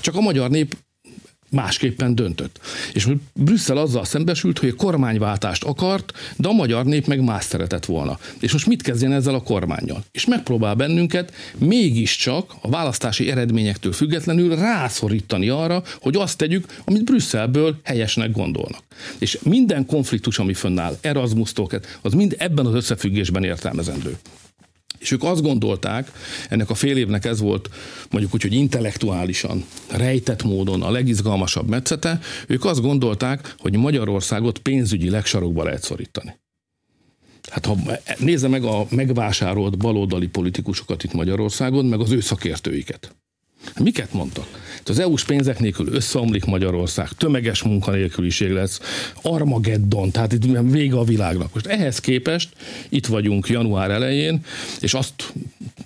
Csak 0.00 0.16
a 0.16 0.20
magyar 0.20 0.50
nép 0.50 0.76
másképpen 1.54 2.14
döntött. 2.14 2.60
És 2.92 3.08
Brüsszel 3.32 3.76
azzal 3.76 4.04
szembesült, 4.04 4.58
hogy 4.58 4.68
a 4.68 4.74
kormányváltást 4.74 5.64
akart, 5.64 6.12
de 6.36 6.48
a 6.48 6.52
magyar 6.52 6.84
nép 6.84 7.06
meg 7.06 7.24
más 7.24 7.44
szeretett 7.44 7.84
volna. 7.84 8.18
És 8.40 8.52
most 8.52 8.66
mit 8.66 8.82
kezdjen 8.82 9.12
ezzel 9.12 9.34
a 9.34 9.42
kormányjal? 9.42 10.04
És 10.12 10.26
megpróbál 10.26 10.74
bennünket 10.74 11.32
mégiscsak 11.58 12.54
a 12.60 12.68
választási 12.68 13.30
eredményektől 13.30 13.92
függetlenül 13.92 14.56
rászorítani 14.56 15.48
arra, 15.48 15.82
hogy 16.00 16.16
azt 16.16 16.38
tegyük, 16.38 16.66
amit 16.84 17.04
Brüsszelből 17.04 17.80
helyesnek 17.82 18.32
gondolnak. 18.32 18.82
És 19.18 19.38
minden 19.42 19.86
konfliktus, 19.86 20.38
ami 20.38 20.54
fönnáll, 20.54 20.98
Erasmus-tól, 21.00 21.62
az 22.02 22.12
mind 22.12 22.34
ebben 22.38 22.66
az 22.66 22.74
összefüggésben 22.74 23.44
értelmezendő. 23.44 24.16
És 25.04 25.10
ők 25.10 25.22
azt 25.22 25.42
gondolták, 25.42 26.12
ennek 26.48 26.70
a 26.70 26.74
fél 26.74 26.96
évnek 26.96 27.24
ez 27.24 27.40
volt 27.40 27.68
mondjuk 28.10 28.34
úgy, 28.34 28.42
hogy 28.42 28.52
intellektuálisan, 28.52 29.64
rejtett 29.90 30.42
módon 30.42 30.82
a 30.82 30.90
legizgalmasabb 30.90 31.68
metszete, 31.68 32.20
ők 32.46 32.64
azt 32.64 32.80
gondolták, 32.80 33.54
hogy 33.58 33.76
Magyarországot 33.76 34.58
pénzügyi 34.58 35.10
sarokba 35.24 35.64
lehet 35.64 35.82
szorítani. 35.82 36.40
Hát 37.50 37.66
ha 37.66 37.76
nézze 38.18 38.48
meg 38.48 38.64
a 38.64 38.86
megvásárolt 38.90 39.78
baloldali 39.78 40.26
politikusokat 40.26 41.04
itt 41.04 41.12
Magyarországon, 41.12 41.84
meg 41.84 42.00
az 42.00 42.10
ő 42.10 42.20
szakértőiket. 42.20 43.16
Miket 43.80 44.12
mondtak? 44.12 44.46
Az 44.88 44.98
EU-s 44.98 45.24
pénzek 45.24 45.58
nélkül 45.58 45.94
összeomlik 45.94 46.44
Magyarország, 46.44 47.08
tömeges 47.08 47.62
munkanélküliség 47.62 48.50
lesz, 48.50 48.80
Armageddon, 49.22 50.10
tehát 50.10 50.32
itt 50.32 50.44
vége 50.70 50.96
a 50.96 51.04
világnak. 51.04 51.54
Most 51.54 51.66
ehhez 51.66 51.98
képest 51.98 52.48
itt 52.88 53.06
vagyunk 53.06 53.48
január 53.48 53.90
elején, 53.90 54.40
és 54.80 54.94
azt 54.94 55.32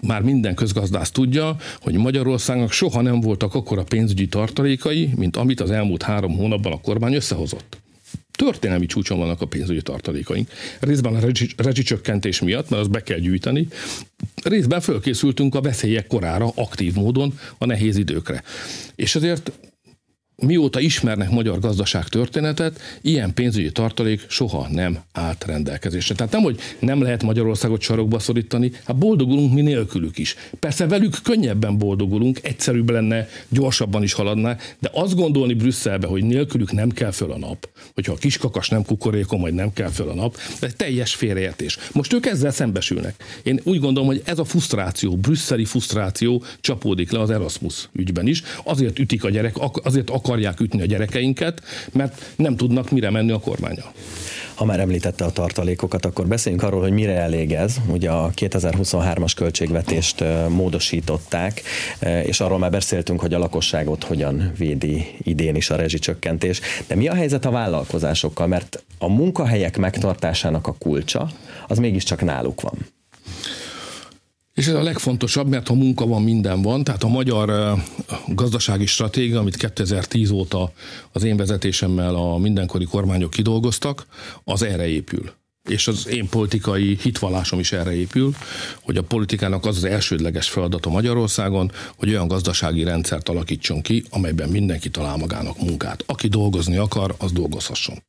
már 0.01 0.23
minden 0.23 0.55
közgazdász 0.55 1.11
tudja, 1.11 1.57
hogy 1.81 1.95
Magyarországnak 1.95 2.73
soha 2.73 3.01
nem 3.01 3.21
voltak 3.21 3.55
akkora 3.55 3.83
pénzügyi 3.83 4.27
tartalékai, 4.27 5.11
mint 5.17 5.37
amit 5.37 5.61
az 5.61 5.71
elmúlt 5.71 6.03
három 6.03 6.37
hónapban 6.37 6.73
a 6.73 6.81
kormány 6.81 7.15
összehozott 7.15 7.79
történelmi 8.39 8.87
csúcson 8.87 9.19
vannak 9.19 9.41
a 9.41 9.47
pénzügyi 9.47 9.83
tartalékaink. 9.83 10.51
Részben 10.81 11.15
a 11.15 11.21
rezsicsökkentés 11.57 12.41
miatt, 12.41 12.69
mert 12.69 12.83
azt 12.83 12.91
be 12.91 13.03
kell 13.03 13.19
gyűjteni, 13.19 13.69
részben 14.43 14.81
fölkészültünk 14.81 15.55
a 15.55 15.61
veszélyek 15.61 16.07
korára, 16.07 16.53
aktív 16.55 16.95
módon 16.95 17.39
a 17.59 17.67
nehéz 17.67 17.97
időkre. 17.97 18.43
És 18.95 19.15
azért 19.15 19.53
mióta 20.43 20.81
ismernek 20.81 21.31
magyar 21.31 21.59
gazdaság 21.59 22.09
történetet, 22.09 22.81
ilyen 23.01 23.35
pénzügyi 23.35 23.73
tartalék 23.73 24.25
soha 24.29 24.67
nem 24.71 24.99
állt 25.13 25.45
rendelkezésre. 25.45 26.15
Tehát 26.15 26.33
nem, 26.33 26.43
hogy 26.43 26.59
nem 26.79 27.03
lehet 27.03 27.23
Magyarországot 27.23 27.81
sarokba 27.81 28.19
szorítani, 28.19 28.73
hát 28.85 28.97
boldogulunk 28.97 29.53
mi 29.53 29.61
nélkülük 29.61 30.19
is. 30.19 30.37
Persze 30.59 30.87
velük 30.87 31.15
könnyebben 31.23 31.79
boldogulunk, 31.79 32.39
egyszerűbb 32.43 32.91
lenne, 32.91 33.29
gyorsabban 33.49 34.03
is 34.03 34.13
haladná, 34.13 34.57
de 34.79 34.91
azt 34.93 35.15
gondolni 35.15 35.55
Brüsszelbe, 35.55 36.07
hogy 36.07 36.25
nélkülük 36.25 36.73
nem 36.73 36.91
kell 36.91 37.11
föl 37.11 37.33
a 37.33 37.39
nap, 37.39 37.69
hogyha 37.95 38.13
a 38.13 38.17
kiskakas 38.17 38.69
nem 38.69 38.85
kukorékon, 38.85 39.41
majd 39.41 39.55
nem 39.55 39.73
kell 39.73 39.91
föl 39.91 40.09
a 40.09 40.15
nap, 40.15 40.37
ez 40.61 40.75
teljes 40.77 41.15
félreértés. 41.15 41.79
Most 41.93 42.13
ők 42.13 42.27
ezzel 42.27 42.51
szembesülnek. 42.51 43.15
Én 43.43 43.61
úgy 43.65 43.81
gondolom, 43.81 44.09
hogy 44.09 44.23
ez 44.25 44.39
a 44.39 44.45
frusztráció, 44.45 45.17
brüsszeli 45.17 45.65
frusztráció 45.65 46.43
csapódik 46.61 47.11
le 47.11 47.21
az 47.21 47.31
Erasmus 47.31 47.89
ügyben 47.93 48.27
is. 48.27 48.43
Azért 48.65 48.99
ütik 48.99 49.25
a 49.25 49.31
gyerek, 49.31 49.57
azért 49.83 50.11
akar 50.11 50.28
akarják 50.29 50.61
ütni 50.61 50.83
a 50.83 50.85
gyerekeinket, 50.85 51.63
mert 51.93 52.23
nem 52.37 52.57
tudnak 52.57 52.91
mire 52.91 53.11
menni 53.11 53.31
a 53.31 53.39
kormánya. 53.39 53.85
Ha 54.55 54.65
már 54.65 54.81
említette 54.81 55.25
a 55.25 55.31
tartalékokat, 55.31 56.05
akkor 56.05 56.27
beszéljünk 56.27 56.65
arról, 56.65 56.81
hogy 56.81 56.93
mire 56.93 57.15
elég 57.15 57.53
ez. 57.53 57.77
Ugye 57.87 58.11
a 58.11 58.31
2023-as 58.37 59.33
költségvetést 59.37 60.25
módosították, 60.49 61.63
és 62.23 62.41
arról 62.41 62.59
már 62.59 62.71
beszéltünk, 62.71 63.21
hogy 63.21 63.35
a 63.35 63.39
lakosságot 63.39 64.05
hogyan 64.05 64.53
védi 64.59 65.07
idén 65.23 65.55
is 65.55 65.71
a 65.71 65.77
rezsicsökkentés. 65.77 66.61
De 66.87 66.95
mi 66.95 67.09
a 67.09 67.15
helyzet 67.15 67.45
a 67.45 67.51
vállalkozásokkal? 67.51 68.47
Mert 68.47 68.85
a 68.99 69.09
munkahelyek 69.09 69.79
megtartásának 69.79 70.67
a 70.67 70.75
kulcsa, 70.79 71.31
az 71.69 71.79
mégiscsak 71.79 72.25
náluk 72.25 72.61
van. 72.61 72.98
És 74.59 74.67
ez 74.67 74.75
a 74.75 74.83
legfontosabb, 74.83 75.49
mert 75.49 75.69
ha 75.69 75.75
munka 75.75 76.07
van, 76.07 76.23
minden 76.23 76.63
van. 76.63 76.85
Tehát 76.85 77.03
a 77.03 77.09
magyar 77.09 77.75
gazdasági 78.27 78.87
stratégia, 78.87 79.39
amit 79.39 79.57
2010 79.57 80.31
óta 80.31 80.73
az 81.13 81.23
én 81.25 81.37
vezetésemmel 81.37 82.15
a 82.15 82.39
mindenkori 82.39 82.85
kormányok 82.85 83.31
kidolgoztak, 83.31 84.07
az 84.45 84.63
erre 84.63 84.87
épül 84.87 85.33
és 85.69 85.89
az 85.89 86.09
én 86.09 86.29
politikai 86.29 86.99
hitvallásom 87.03 87.59
is 87.59 87.73
erre 87.73 87.95
épül, 87.95 88.35
hogy 88.81 88.97
a 88.97 89.03
politikának 89.03 89.67
az 89.67 89.77
az 89.77 89.85
elsődleges 89.85 90.49
feladata 90.49 90.91
Magyarországon, 90.91 91.73
hogy 91.97 92.09
olyan 92.09 92.29
gazdasági 92.29 92.85
rendszert 92.85 93.29
alakítson 93.29 93.83
ki, 93.83 94.05
amelyben 94.11 94.49
mindenki 94.49 94.91
talál 94.91 95.17
magának 95.17 95.61
munkát. 95.61 96.05
Aki 96.07 96.29
dolgozni 96.29 96.77
akar, 96.77 97.15
az 97.19 97.33
dolgozhasson. 97.33 98.03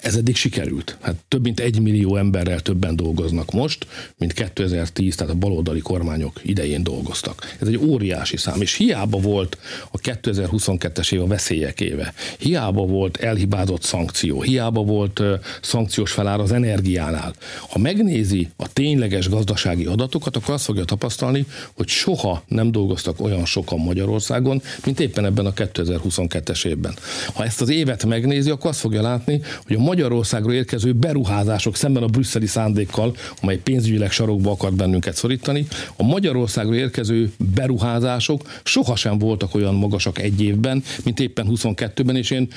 Ez 0.00 0.14
eddig 0.16 0.36
sikerült. 0.36 0.96
Hát 1.00 1.14
több 1.28 1.42
mint 1.42 1.60
egy 1.60 1.80
millió 1.80 2.16
emberrel 2.16 2.60
többen 2.60 2.96
dolgoznak 2.96 3.52
most, 3.52 3.86
mint 4.18 4.32
2010, 4.32 5.14
tehát 5.14 5.32
a 5.32 5.36
baloldali 5.36 5.80
kormányok 5.80 6.40
idején 6.42 6.82
dolgoztak. 6.82 7.56
Ez 7.60 7.68
egy 7.68 7.76
óriási 7.76 8.36
szám, 8.36 8.60
és 8.60 8.74
hiába 8.74 9.18
volt 9.18 9.58
a 9.90 9.98
2022-es 9.98 11.12
év 11.12 11.22
a 11.22 11.26
veszélyek 11.26 11.80
éve, 11.80 12.14
hiába 12.38 12.86
volt 12.86 13.16
elhibázott 13.16 13.82
szankció, 13.82 14.42
hiába 14.42 14.82
volt 14.82 15.22
szankciós 15.62 16.12
felár 16.12 16.40
az 16.40 16.52
energiánál. 16.52 17.34
Ha 17.68 17.78
megnézi 17.78 18.48
a 18.56 18.72
tényleges 18.72 19.28
gazdasági 19.28 19.84
adatokat, 19.84 20.36
akkor 20.36 20.54
azt 20.54 20.64
fogja 20.64 20.84
tapasztalni, 20.84 21.46
hogy 21.76 21.88
soha 21.88 22.42
nem 22.46 22.72
dolgoztak 22.72 23.20
olyan 23.20 23.44
sokan 23.44 23.78
Magyarországon, 23.78 24.62
mint 24.84 25.00
éppen 25.00 25.24
ebben 25.24 25.46
a 25.46 25.52
2022-es 25.52 26.66
évben. 26.66 26.94
Ha 27.34 27.44
ezt 27.44 27.60
az 27.60 27.68
évet 27.68 28.04
megnézi, 28.04 28.50
akkor 28.50 28.70
azt 28.70 28.80
fogja 28.80 29.02
látni, 29.02 29.40
hogy 29.66 29.76
a 29.76 29.80
Magyarországról 29.90 30.52
érkező 30.52 30.92
beruházások 30.92 31.76
szemben 31.76 32.02
a 32.02 32.06
brüsszeli 32.06 32.46
szándékkal, 32.46 33.16
amely 33.42 33.56
pénzügyileg 33.56 34.10
sarokba 34.10 34.50
akart 34.50 34.74
bennünket 34.74 35.14
szorítani, 35.14 35.66
a 35.96 36.02
Magyarországról 36.02 36.74
érkező 36.74 37.32
beruházások 37.54 38.60
sohasem 38.64 39.18
voltak 39.18 39.54
olyan 39.54 39.74
magasak 39.74 40.18
egy 40.18 40.42
évben, 40.42 40.82
mint 41.04 41.20
éppen 41.20 41.46
22-ben, 41.50 42.16
és 42.16 42.30
én 42.30 42.48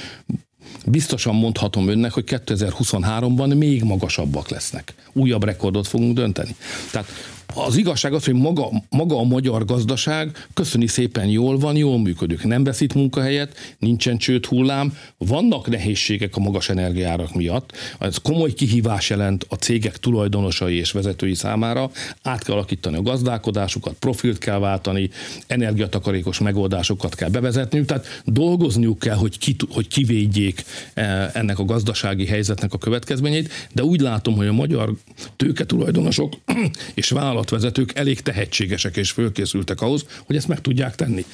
biztosan 0.86 1.36
mondhatom 1.36 1.88
önnek, 1.88 2.12
hogy 2.12 2.24
2023-ban 2.28 3.58
még 3.58 3.84
magasabbak 3.84 4.50
lesznek. 4.50 4.94
Újabb 5.14 5.44
rekordot 5.44 5.88
fogunk 5.88 6.16
dönteni. 6.16 6.56
Tehát 6.92 7.08
az 7.56 7.78
igazság 7.78 8.14
az, 8.14 8.26
hogy 8.26 8.34
maga, 8.34 8.70
maga 8.90 9.18
a 9.18 9.24
magyar 9.24 9.66
gazdaság 9.66 10.48
köszöni 10.54 10.88
szépen 10.88 11.28
jól 11.28 11.58
van, 11.58 11.76
jól 11.76 12.00
működik. 12.00 12.44
Nem 12.44 12.64
veszít 12.64 12.94
munkahelyet, 12.94 13.76
nincsen 13.80 14.18
csőd 14.18 14.46
hullám, 14.46 14.98
vannak 15.18 15.70
nehézségek 15.70 16.36
a 16.36 16.40
magas 16.40 16.70
energiárak 16.70 17.34
miatt. 17.34 17.72
Ez 18.00 18.18
komoly 18.18 18.54
kihívás 18.54 19.10
jelent 19.10 19.46
a 19.50 19.56
cégek 19.56 19.98
tulajdonosai 19.98 20.76
és 20.76 20.92
vezetői 20.92 21.34
számára. 21.34 21.92
Át 22.22 22.44
kell 22.44 22.56
alakítani 22.56 22.98
a 22.98 23.02
gazdálkodásukat, 23.02 23.94
profilt 23.94 24.38
kell 24.38 24.60
váltani, 24.60 25.10
energiatakarékos 25.48 26.40
megoldásokat 26.40 27.16
kell 27.16 27.30
bevezetniük, 27.30 27.86
tehát 27.86 28.22
dolgozniuk 28.26 29.00
kell, 29.00 29.16
hogy, 29.16 29.38
ki, 29.38 29.56
hogy 29.70 29.88
kivédjék 29.88 30.64
eh, 30.94 31.30
ennek 31.34 31.60
a 31.60 31.66
gazdasági 31.66 32.26
helyzetnek 32.26 32.74
a 32.74 32.78
következményeit, 32.78 33.50
de 33.74 33.84
úgy 33.84 34.00
látom, 34.00 34.36
hogy 34.36 34.48
a 34.48 34.54
magyar 34.54 34.94
tőketulajdonosok 35.36 36.34
és 36.94 37.10
vállalat 37.10 37.43
vállalatvezetők 37.50 37.98
elég 37.98 38.22
tehetségesek 38.22 38.98
és 38.98 39.12
fölkészültek 39.12 39.82
ahhoz, 39.82 40.06
hogy 40.26 40.36
ezt 40.36 40.48
meg 40.48 40.62
tudják 40.62 40.96
tenni. 40.96 41.26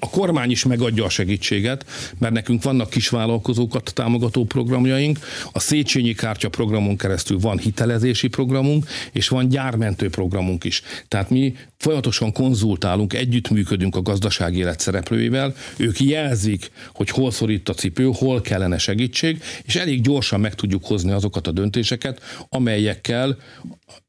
A 0.00 0.10
kormány 0.10 0.50
is 0.50 0.64
megadja 0.64 1.04
a 1.04 1.08
segítséget, 1.08 1.84
mert 2.18 2.32
nekünk 2.32 2.62
vannak 2.62 2.90
kisvállalkozókat 2.90 3.92
támogató 3.94 4.44
programjaink, 4.44 5.18
a 5.52 5.58
Széchenyi 5.58 6.14
Kártya 6.14 6.48
programon 6.48 6.96
keresztül 6.96 7.38
van 7.38 7.58
hitelezési 7.58 8.28
programunk, 8.28 8.86
és 9.12 9.28
van 9.28 9.48
gyármentő 9.48 10.08
programunk 10.08 10.64
is. 10.64 10.82
Tehát 11.08 11.30
mi 11.30 11.54
folyamatosan 11.76 12.32
konzultálunk, 12.32 13.12
együttműködünk 13.12 13.96
a 13.96 14.02
gazdasági 14.02 14.58
élet 14.58 14.80
szereplőivel, 14.80 15.54
ők 15.76 16.00
jelzik, 16.00 16.70
hogy 16.94 17.08
hol 17.08 17.30
szorít 17.30 17.68
a 17.68 17.74
cipő, 17.74 18.10
hol 18.12 18.40
kellene 18.40 18.78
segítség, 18.78 19.42
és 19.64 19.76
elég 19.76 20.00
gyorsan 20.00 20.40
meg 20.40 20.54
tudjuk 20.54 20.84
hozni 20.84 21.12
azokat 21.12 21.46
a 21.46 21.52
döntéseket, 21.52 22.20
amelyekkel 22.48 23.36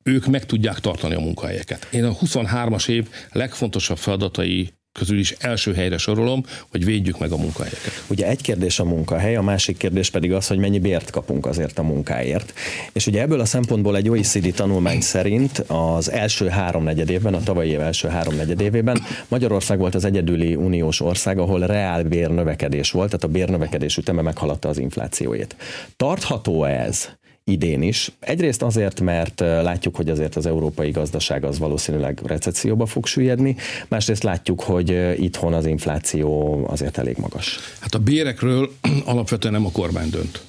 ők 0.04 0.26
meg 0.26 0.46
tudják 0.46 0.80
tartani 0.80 1.16
a 1.16 1.20
munkahelyeket. 1.20 1.88
Én 1.92 2.04
a 2.04 2.14
23-as 2.14 2.90
év 2.90 3.08
legfontosabb 3.32 3.98
feladatai 3.98 4.74
közül 4.94 5.20
is 5.20 5.32
első 5.32 5.74
helyre 5.74 5.98
sorolom, 5.98 6.46
hogy 6.72 6.86
védjük 6.86 7.20
meg 7.20 7.32
a 7.32 7.38
munkahelyeket. 7.38 8.04
Ugye 8.08 8.28
egy 8.28 8.42
kérdés 8.42 8.80
a 8.80 8.84
munkahely, 8.84 9.36
a 9.36 9.42
másik 9.42 9.78
kérdés 9.78 10.10
pedig 10.10 10.34
az, 10.34 10.48
hogy 10.48 10.58
mennyi 10.58 10.80
bért 10.80 11.10
kapunk 11.10 11.46
azért 11.46 11.80
a 11.80 11.84
munkáért. 11.84 12.54
És 12.92 13.08
ugye 13.08 13.22
ebből 13.22 13.40
a 13.40 13.46
szempontból 13.46 13.96
egy 13.96 14.10
OECD 14.10 14.54
tanulmány 14.56 15.02
szerint 15.02 15.58
az 15.68 16.12
első 16.12 16.48
háromnegyed 16.48 17.10
évben, 17.10 17.34
a 17.34 17.44
tavalyi 17.44 17.70
év 17.70 17.82
első 17.82 18.08
háromnegyed 18.08 18.62
évében 18.62 19.02
Magyarország 19.28 19.78
volt 19.78 19.96
az 19.96 20.06
egyedüli 20.06 20.56
uniós 20.56 21.02
ország, 21.02 21.38
ahol 21.38 21.60
reál 21.60 22.04
bérnövekedés 22.04 22.92
volt, 22.92 23.08
tehát 23.08 23.24
a 23.24 23.28
bérnövekedés 23.28 23.98
üteme 23.98 24.22
meghaladta 24.22 24.70
az 24.70 24.78
inflációét. 24.78 25.56
Tartható 25.96 26.64
ez? 26.64 27.10
Idén 27.44 27.82
is. 27.82 28.12
Egyrészt 28.20 28.62
azért, 28.62 29.02
mert 29.02 29.40
látjuk, 29.40 29.96
hogy 29.96 30.10
azért 30.10 30.36
az 30.36 30.46
európai 30.46 30.92
gazdaság 30.92 31.44
az 31.44 31.60
valószínűleg 31.60 32.20
recesszióba 32.26 32.86
fog 32.86 33.06
süllyedni, 33.06 33.56
másrészt 33.88 34.24
látjuk, 34.24 34.62
hogy 34.62 35.16
itthon 35.18 35.54
az 35.54 35.66
infláció 35.66 36.60
azért 36.68 36.98
elég 36.98 37.18
magas. 37.18 37.60
Hát 37.80 37.94
a 37.94 38.00
bérekről 38.00 38.72
alapvetően 39.06 39.54
nem 39.54 39.66
a 39.66 39.72
kormány 39.72 40.10
dönt. 40.10 40.42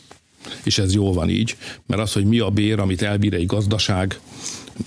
És 0.64 0.78
ez 0.78 0.94
jó 0.94 1.12
van 1.12 1.28
így, 1.28 1.56
mert 1.86 2.02
az, 2.02 2.12
hogy 2.12 2.24
mi 2.24 2.38
a 2.38 2.50
bér, 2.50 2.78
amit 2.78 3.02
elbír 3.02 3.34
egy 3.34 3.46
gazdaság, 3.46 4.18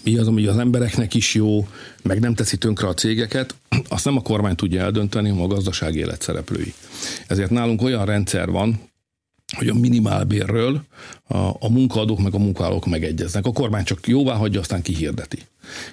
mi 0.03 0.17
az, 0.17 0.27
ami 0.27 0.45
az 0.45 0.57
embereknek 0.57 1.13
is 1.13 1.33
jó, 1.33 1.67
meg 2.03 2.19
nem 2.19 2.33
teszi 2.33 2.57
tönkre 2.57 2.87
a 2.87 2.93
cégeket, 2.93 3.55
azt 3.89 4.05
nem 4.05 4.17
a 4.17 4.21
kormány 4.21 4.55
tudja 4.55 4.81
eldönteni, 4.81 5.29
hanem 5.29 5.43
a 5.43 5.47
gazdaság 5.47 5.95
élet 5.95 6.21
szereplői. 6.21 6.73
Ezért 7.27 7.49
nálunk 7.49 7.81
olyan 7.81 8.05
rendszer 8.05 8.49
van, 8.49 8.86
hogy 9.55 9.67
a 9.67 9.73
minimálbérről 9.73 10.81
a, 11.27 11.37
a 11.37 11.69
munkaadók 11.69 12.19
meg 12.19 12.33
a 12.33 12.37
munkavállalók 12.37 12.85
megegyeznek. 12.85 13.45
A 13.45 13.51
kormány 13.51 13.83
csak 13.83 14.07
jóvá 14.07 14.35
hagyja, 14.35 14.59
aztán 14.59 14.81
kihirdeti. 14.81 15.37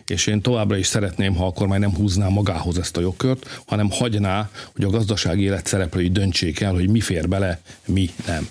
És 0.07 0.27
én 0.27 0.41
továbbra 0.41 0.77
is 0.77 0.87
szeretném, 0.87 1.35
ha 1.35 1.47
a 1.47 1.53
kormány 1.53 1.81
nem 1.81 1.95
húzná 1.95 2.29
magához 2.29 2.79
ezt 2.79 2.97
a 2.97 3.01
jogkört, 3.01 3.63
hanem 3.67 3.91
hagyná, 3.91 4.51
hogy 4.75 4.85
a 4.85 4.91
gazdasági 4.91 5.43
élet 5.43 5.67
szereplői 5.67 6.09
döntsék 6.09 6.61
el, 6.61 6.73
hogy 6.73 6.89
mi 6.89 7.01
fér 7.01 7.29
bele, 7.29 7.61
mi 7.87 8.11
nem 8.27 8.49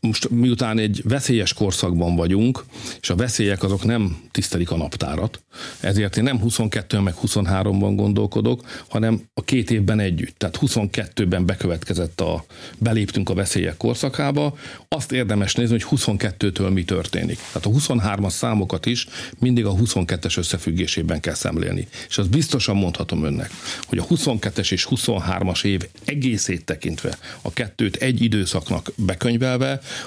most 0.00 0.30
miután 0.30 0.78
egy 0.78 1.00
veszélyes 1.04 1.52
korszakban 1.52 2.16
vagyunk, 2.16 2.64
és 3.00 3.10
a 3.10 3.16
veszélyek 3.16 3.62
azok 3.62 3.84
nem 3.84 4.16
tisztelik 4.30 4.70
a 4.70 4.76
naptárat, 4.76 5.42
ezért 5.80 6.16
én 6.16 6.22
nem 6.22 6.40
22 6.40 6.98
meg 6.98 7.14
23-ban 7.26 7.92
gondolkodok, 7.96 8.84
hanem 8.88 9.22
a 9.34 9.42
két 9.42 9.70
évben 9.70 10.00
együtt. 10.00 10.38
Tehát 10.38 10.58
22-ben 10.60 11.46
bekövetkezett 11.46 12.20
a, 12.20 12.44
beléptünk 12.78 13.28
a 13.28 13.34
veszélyek 13.34 13.76
korszakába, 13.76 14.56
azt 14.88 15.12
érdemes 15.12 15.54
nézni, 15.54 15.80
hogy 15.82 16.00
22-től 16.00 16.72
mi 16.72 16.84
történik. 16.84 17.38
Tehát 17.52 17.66
a 17.66 17.70
23-as 17.70 18.30
számokat 18.30 18.86
is 18.86 19.06
mindig 19.38 19.66
a 19.66 19.74
22-es 19.74 20.38
összefüggésében 20.38 21.20
kell 21.20 21.34
szemlélni. 21.34 21.88
És 22.08 22.18
az 22.18 22.26
biztosan 22.26 22.76
mondhatom 22.76 23.24
önnek, 23.24 23.50
hogy 23.86 23.98
a 23.98 24.06
22-es 24.06 24.72
és 24.72 24.86
23-as 24.90 25.64
év 25.64 25.88
egészét 26.04 26.64
tekintve 26.64 27.18
a 27.42 27.52
kettőt 27.52 27.96
egy 27.96 28.22
időszaknak 28.22 28.92
bekönyvelve, 28.96 29.63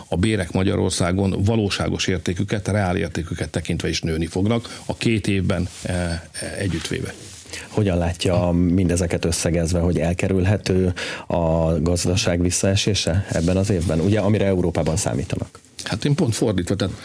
a 0.07 0.15
bérek 0.15 0.51
Magyarországon 0.51 1.43
valóságos 1.43 2.07
értéküket, 2.07 2.67
reál 2.67 2.97
értéküket 2.97 3.49
tekintve 3.49 3.89
is 3.89 4.01
nőni 4.01 4.25
fognak 4.25 4.81
a 4.85 4.95
két 4.95 5.27
évben 5.27 5.67
e, 5.81 5.93
e, 5.93 6.29
együttvéve. 6.57 7.13
Hogyan 7.67 7.97
látja 7.97 8.51
mindezeket 8.51 9.25
összegezve, 9.25 9.79
hogy 9.79 9.99
elkerülhető 9.99 10.93
a 11.27 11.79
gazdaság 11.79 12.41
visszaesése 12.41 13.25
ebben 13.31 13.57
az 13.57 13.69
évben, 13.69 13.99
ugye 13.99 14.19
amire 14.19 14.45
Európában 14.45 14.95
számítanak? 14.95 15.59
Hát 15.83 16.05
én 16.05 16.15
pont 16.15 16.35
fordítva, 16.35 16.75
tehát 16.75 16.95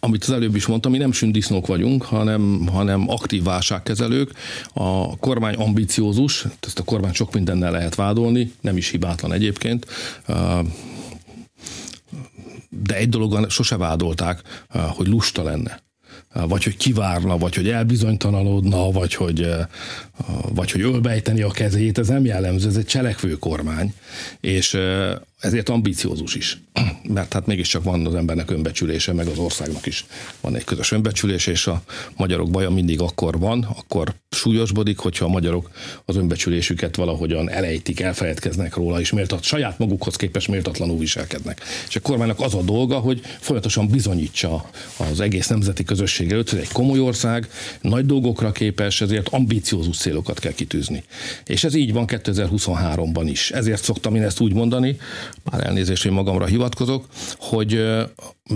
amit 0.00 0.22
az 0.22 0.30
előbb 0.30 0.56
is 0.56 0.66
mondtam, 0.66 0.92
mi 0.92 0.98
nem 0.98 1.12
sündisznók 1.12 1.66
vagyunk, 1.66 2.02
hanem, 2.02 2.66
hanem 2.72 3.10
aktív 3.10 3.42
válságkezelők. 3.42 4.30
A 4.72 5.16
kormány 5.16 5.54
ambiciózus, 5.54 6.44
ezt 6.60 6.78
a 6.78 6.82
kormány 6.82 7.12
sok 7.12 7.32
mindennel 7.34 7.70
lehet 7.70 7.94
vádolni, 7.94 8.52
nem 8.60 8.76
is 8.76 8.90
hibátlan 8.90 9.32
egyébként 9.32 9.86
de 12.68 12.96
egy 12.96 13.08
dologon 13.08 13.48
sose 13.48 13.76
vádolták, 13.76 14.42
hogy 14.68 15.06
lusta 15.06 15.42
lenne. 15.42 15.80
Vagy 16.32 16.64
hogy 16.64 16.76
kivárna, 16.76 17.38
vagy 17.38 17.54
hogy 17.54 17.68
elbizonytalanodna, 17.68 18.90
vagy 18.90 19.14
hogy, 19.14 19.50
vagy 20.48 20.70
hogy 20.70 20.80
ölbejteni 20.80 21.42
a 21.42 21.50
kezét, 21.50 21.98
ez 21.98 22.08
nem 22.08 22.24
jellemző, 22.24 22.68
ez 22.68 22.76
egy 22.76 22.86
cselekvő 22.86 23.32
kormány, 23.38 23.94
és 24.40 24.78
ezért 25.40 25.68
ambiciózus 25.68 26.34
is, 26.34 26.58
mert 27.14 27.32
hát 27.32 27.46
mégiscsak 27.46 27.82
van 27.84 28.06
az 28.06 28.14
embernek 28.14 28.50
önbecsülése, 28.50 29.12
meg 29.12 29.26
az 29.26 29.38
országnak 29.38 29.86
is 29.86 30.06
van 30.40 30.56
egy 30.56 30.64
közös 30.64 30.92
önbecsülés, 30.92 31.46
és 31.46 31.66
a 31.66 31.82
magyarok 32.16 32.50
baja 32.50 32.70
mindig 32.70 33.00
akkor 33.00 33.38
van, 33.38 33.62
akkor 33.76 34.14
súlyosbodik, 34.30 34.98
hogyha 34.98 35.24
a 35.24 35.28
magyarok 35.28 35.70
az 36.04 36.16
önbecsülésüket 36.16 36.96
valahogyan 36.96 37.50
elejtik, 37.50 38.00
elfeledkeznek 38.00 38.74
róla, 38.74 39.00
és 39.00 39.12
méltat, 39.12 39.42
saját 39.42 39.78
magukhoz 39.78 40.16
képest 40.16 40.48
méltatlanul 40.48 40.98
viselkednek. 40.98 41.60
És 41.88 41.96
a 41.96 42.00
kormánynak 42.00 42.40
az 42.40 42.54
a 42.54 42.62
dolga, 42.62 42.98
hogy 42.98 43.20
folyamatosan 43.38 43.88
bizonyítsa 43.88 44.70
az 44.96 45.20
egész 45.20 45.46
nemzeti 45.46 45.84
közösség 45.84 46.30
előtt, 46.30 46.50
hogy 46.50 46.58
egy 46.58 46.72
komoly 46.72 46.98
ország, 46.98 47.48
nagy 47.80 48.06
dolgokra 48.06 48.52
képes, 48.52 49.00
ezért 49.00 49.28
ambiciózus 49.28 49.96
célokat 49.96 50.38
kell 50.38 50.52
kitűzni. 50.52 51.04
És 51.44 51.64
ez 51.64 51.74
így 51.74 51.92
van 51.92 52.04
2023-ban 52.08 53.26
is. 53.30 53.50
Ezért 53.50 53.82
szoktam 53.82 54.14
én 54.14 54.22
ezt 54.22 54.40
úgy 54.40 54.52
mondani, 54.52 54.96
már 55.50 55.66
elnézést, 55.66 56.02
hogy 56.02 56.12
magamra 56.12 56.46
hivatkozok, 56.46 57.06
hogy 57.38 57.84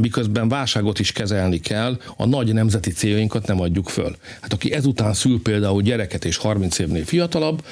miközben 0.01 0.49
válságot 0.49 0.99
is 0.99 1.13
kezelni 1.13 1.61
kell, 1.61 1.99
a 2.17 2.27
nagy 2.27 2.53
nemzeti 2.53 2.91
céljainkat 2.91 3.47
nem 3.47 3.61
adjuk 3.61 3.89
föl. 3.89 4.17
Hát 4.41 4.53
aki 4.53 4.73
ezután 4.73 5.13
szül 5.13 5.43
például 5.43 5.83
gyereket 5.83 6.25
és 6.25 6.37
30 6.37 6.79
évnél 6.79 7.05
fiatalabb, 7.05 7.65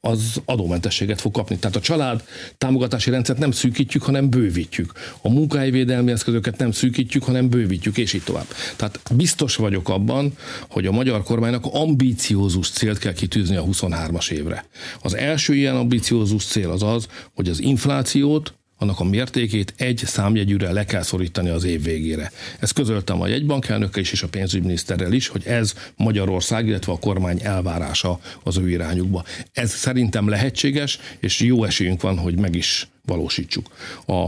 az 0.00 0.40
adómentességet 0.44 1.20
fog 1.20 1.32
kapni. 1.32 1.56
Tehát 1.56 1.76
a 1.76 1.80
család 1.80 2.24
támogatási 2.58 3.10
rendszert 3.10 3.38
nem 3.38 3.50
szűkítjük, 3.50 4.02
hanem 4.02 4.30
bővítjük. 4.30 4.92
A 5.22 5.28
munkájvédelmi 5.28 6.10
eszközöket 6.10 6.58
nem 6.58 6.72
szűkítjük, 6.72 7.24
hanem 7.24 7.48
bővítjük, 7.48 7.98
és 7.98 8.12
így 8.12 8.22
tovább. 8.22 8.46
Tehát 8.76 9.00
biztos 9.14 9.56
vagyok 9.56 9.88
abban, 9.88 10.32
hogy 10.68 10.86
a 10.86 10.92
magyar 10.92 11.22
kormánynak 11.22 11.64
ambíciózus 11.72 12.70
célt 12.70 12.98
kell 12.98 13.12
kitűzni 13.12 13.56
a 13.56 13.64
23-as 13.64 14.30
évre. 14.30 14.64
Az 15.02 15.14
első 15.14 15.54
ilyen 15.54 15.76
ambíciózus 15.76 16.44
cél 16.44 16.70
az 16.70 16.82
az, 16.82 17.06
hogy 17.34 17.48
az 17.48 17.60
inflációt 18.02 18.54
annak 18.76 19.00
a 19.00 19.04
mértékét 19.04 19.74
egy 19.76 20.02
számjegyűre 20.04 20.72
le 20.72 20.84
kell 20.84 21.02
szorítani 21.02 21.48
az 21.48 21.64
év 21.64 21.82
végére. 21.82 22.30
Ezt 22.60 22.72
közöltem 22.72 23.20
a 23.20 23.26
jegybankelnökkel 23.26 24.02
is 24.02 24.12
és 24.12 24.22
a 24.22 24.28
pénzügyminiszterrel 24.28 25.12
is, 25.12 25.28
hogy 25.28 25.46
ez 25.46 25.74
Magyarország, 25.96 26.66
illetve 26.66 26.92
a 26.92 26.98
kormány 26.98 27.38
elvárása 27.42 28.20
az 28.42 28.56
ő 28.56 28.70
irányukba. 28.70 29.24
Ez 29.52 29.70
szerintem 29.70 30.28
lehetséges, 30.28 30.98
és 31.20 31.40
jó 31.40 31.64
esélyünk 31.64 32.00
van, 32.00 32.18
hogy 32.18 32.38
meg 32.38 32.54
is 32.54 32.88
valósítsuk. 33.04 33.70
A 34.06 34.26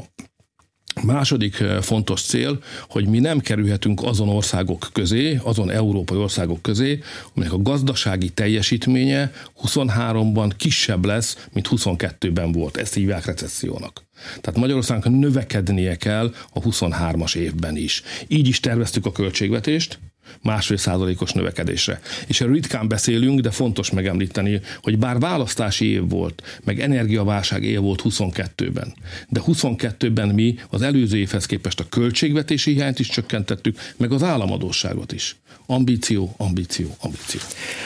Második 1.02 1.60
eh, 1.60 1.80
fontos 1.80 2.22
cél, 2.22 2.62
hogy 2.88 3.06
mi 3.06 3.18
nem 3.18 3.38
kerülhetünk 3.38 4.02
azon 4.02 4.28
országok 4.28 4.88
közé, 4.92 5.40
azon 5.42 5.70
európai 5.70 6.18
országok 6.18 6.62
közé, 6.62 6.98
amelyek 7.34 7.52
a 7.52 7.62
gazdasági 7.62 8.28
teljesítménye 8.28 9.32
23-ban 9.62 10.52
kisebb 10.56 11.04
lesz, 11.04 11.46
mint 11.52 11.68
22-ben 11.70 12.52
volt. 12.52 12.76
Ezt 12.76 12.94
hívják 12.94 13.24
recessziónak. 13.24 14.02
Tehát 14.40 14.60
Magyarországnak 14.60 15.18
növekednie 15.18 15.96
kell 15.96 16.34
a 16.52 16.60
23-as 16.60 17.36
évben 17.36 17.76
is. 17.76 18.02
Így 18.28 18.48
is 18.48 18.60
terveztük 18.60 19.06
a 19.06 19.12
költségvetést, 19.12 19.98
másfél 20.42 20.76
százalékos 20.76 21.32
növekedésre. 21.32 22.00
És 22.26 22.40
erről 22.40 22.54
ritkán 22.54 22.88
beszélünk, 22.88 23.40
de 23.40 23.50
fontos 23.50 23.90
megemlíteni, 23.90 24.60
hogy 24.82 24.98
bár 24.98 25.18
választási 25.18 25.86
év 25.86 26.08
volt, 26.08 26.42
meg 26.64 26.80
energiaválság 26.80 27.62
év 27.64 27.80
volt 27.80 28.02
22-ben, 28.04 28.94
de 29.28 29.40
22-ben 29.46 30.28
mi 30.28 30.54
az 30.70 30.82
előző 30.82 31.16
évhez 31.16 31.46
képest 31.46 31.80
a 31.80 31.88
költségvetési 31.88 32.72
hiányt 32.72 32.98
is 32.98 33.08
csökkentettük, 33.08 33.78
meg 33.96 34.12
az 34.12 34.22
államadóságot 34.22 35.12
is. 35.12 35.36
Ambíció, 35.66 36.34
ambíció, 36.36 36.96
ambíció. 37.00 37.40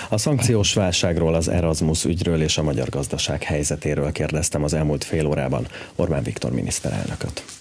A 0.08 0.18
szankciós 0.18 0.72
válságról, 0.74 1.34
az 1.34 1.48
Erasmus 1.48 2.04
ügyről 2.04 2.42
és 2.42 2.58
a 2.58 2.62
magyar 2.62 2.88
gazdaság 2.88 3.42
helyzetéről 3.42 4.12
kérdeztem 4.12 4.64
az 4.64 4.72
elmúlt 4.72 5.04
fél 5.04 5.26
órában 5.26 5.66
Orbán 5.94 6.22
Viktor 6.22 6.52
miniszterelnököt. 6.52 7.57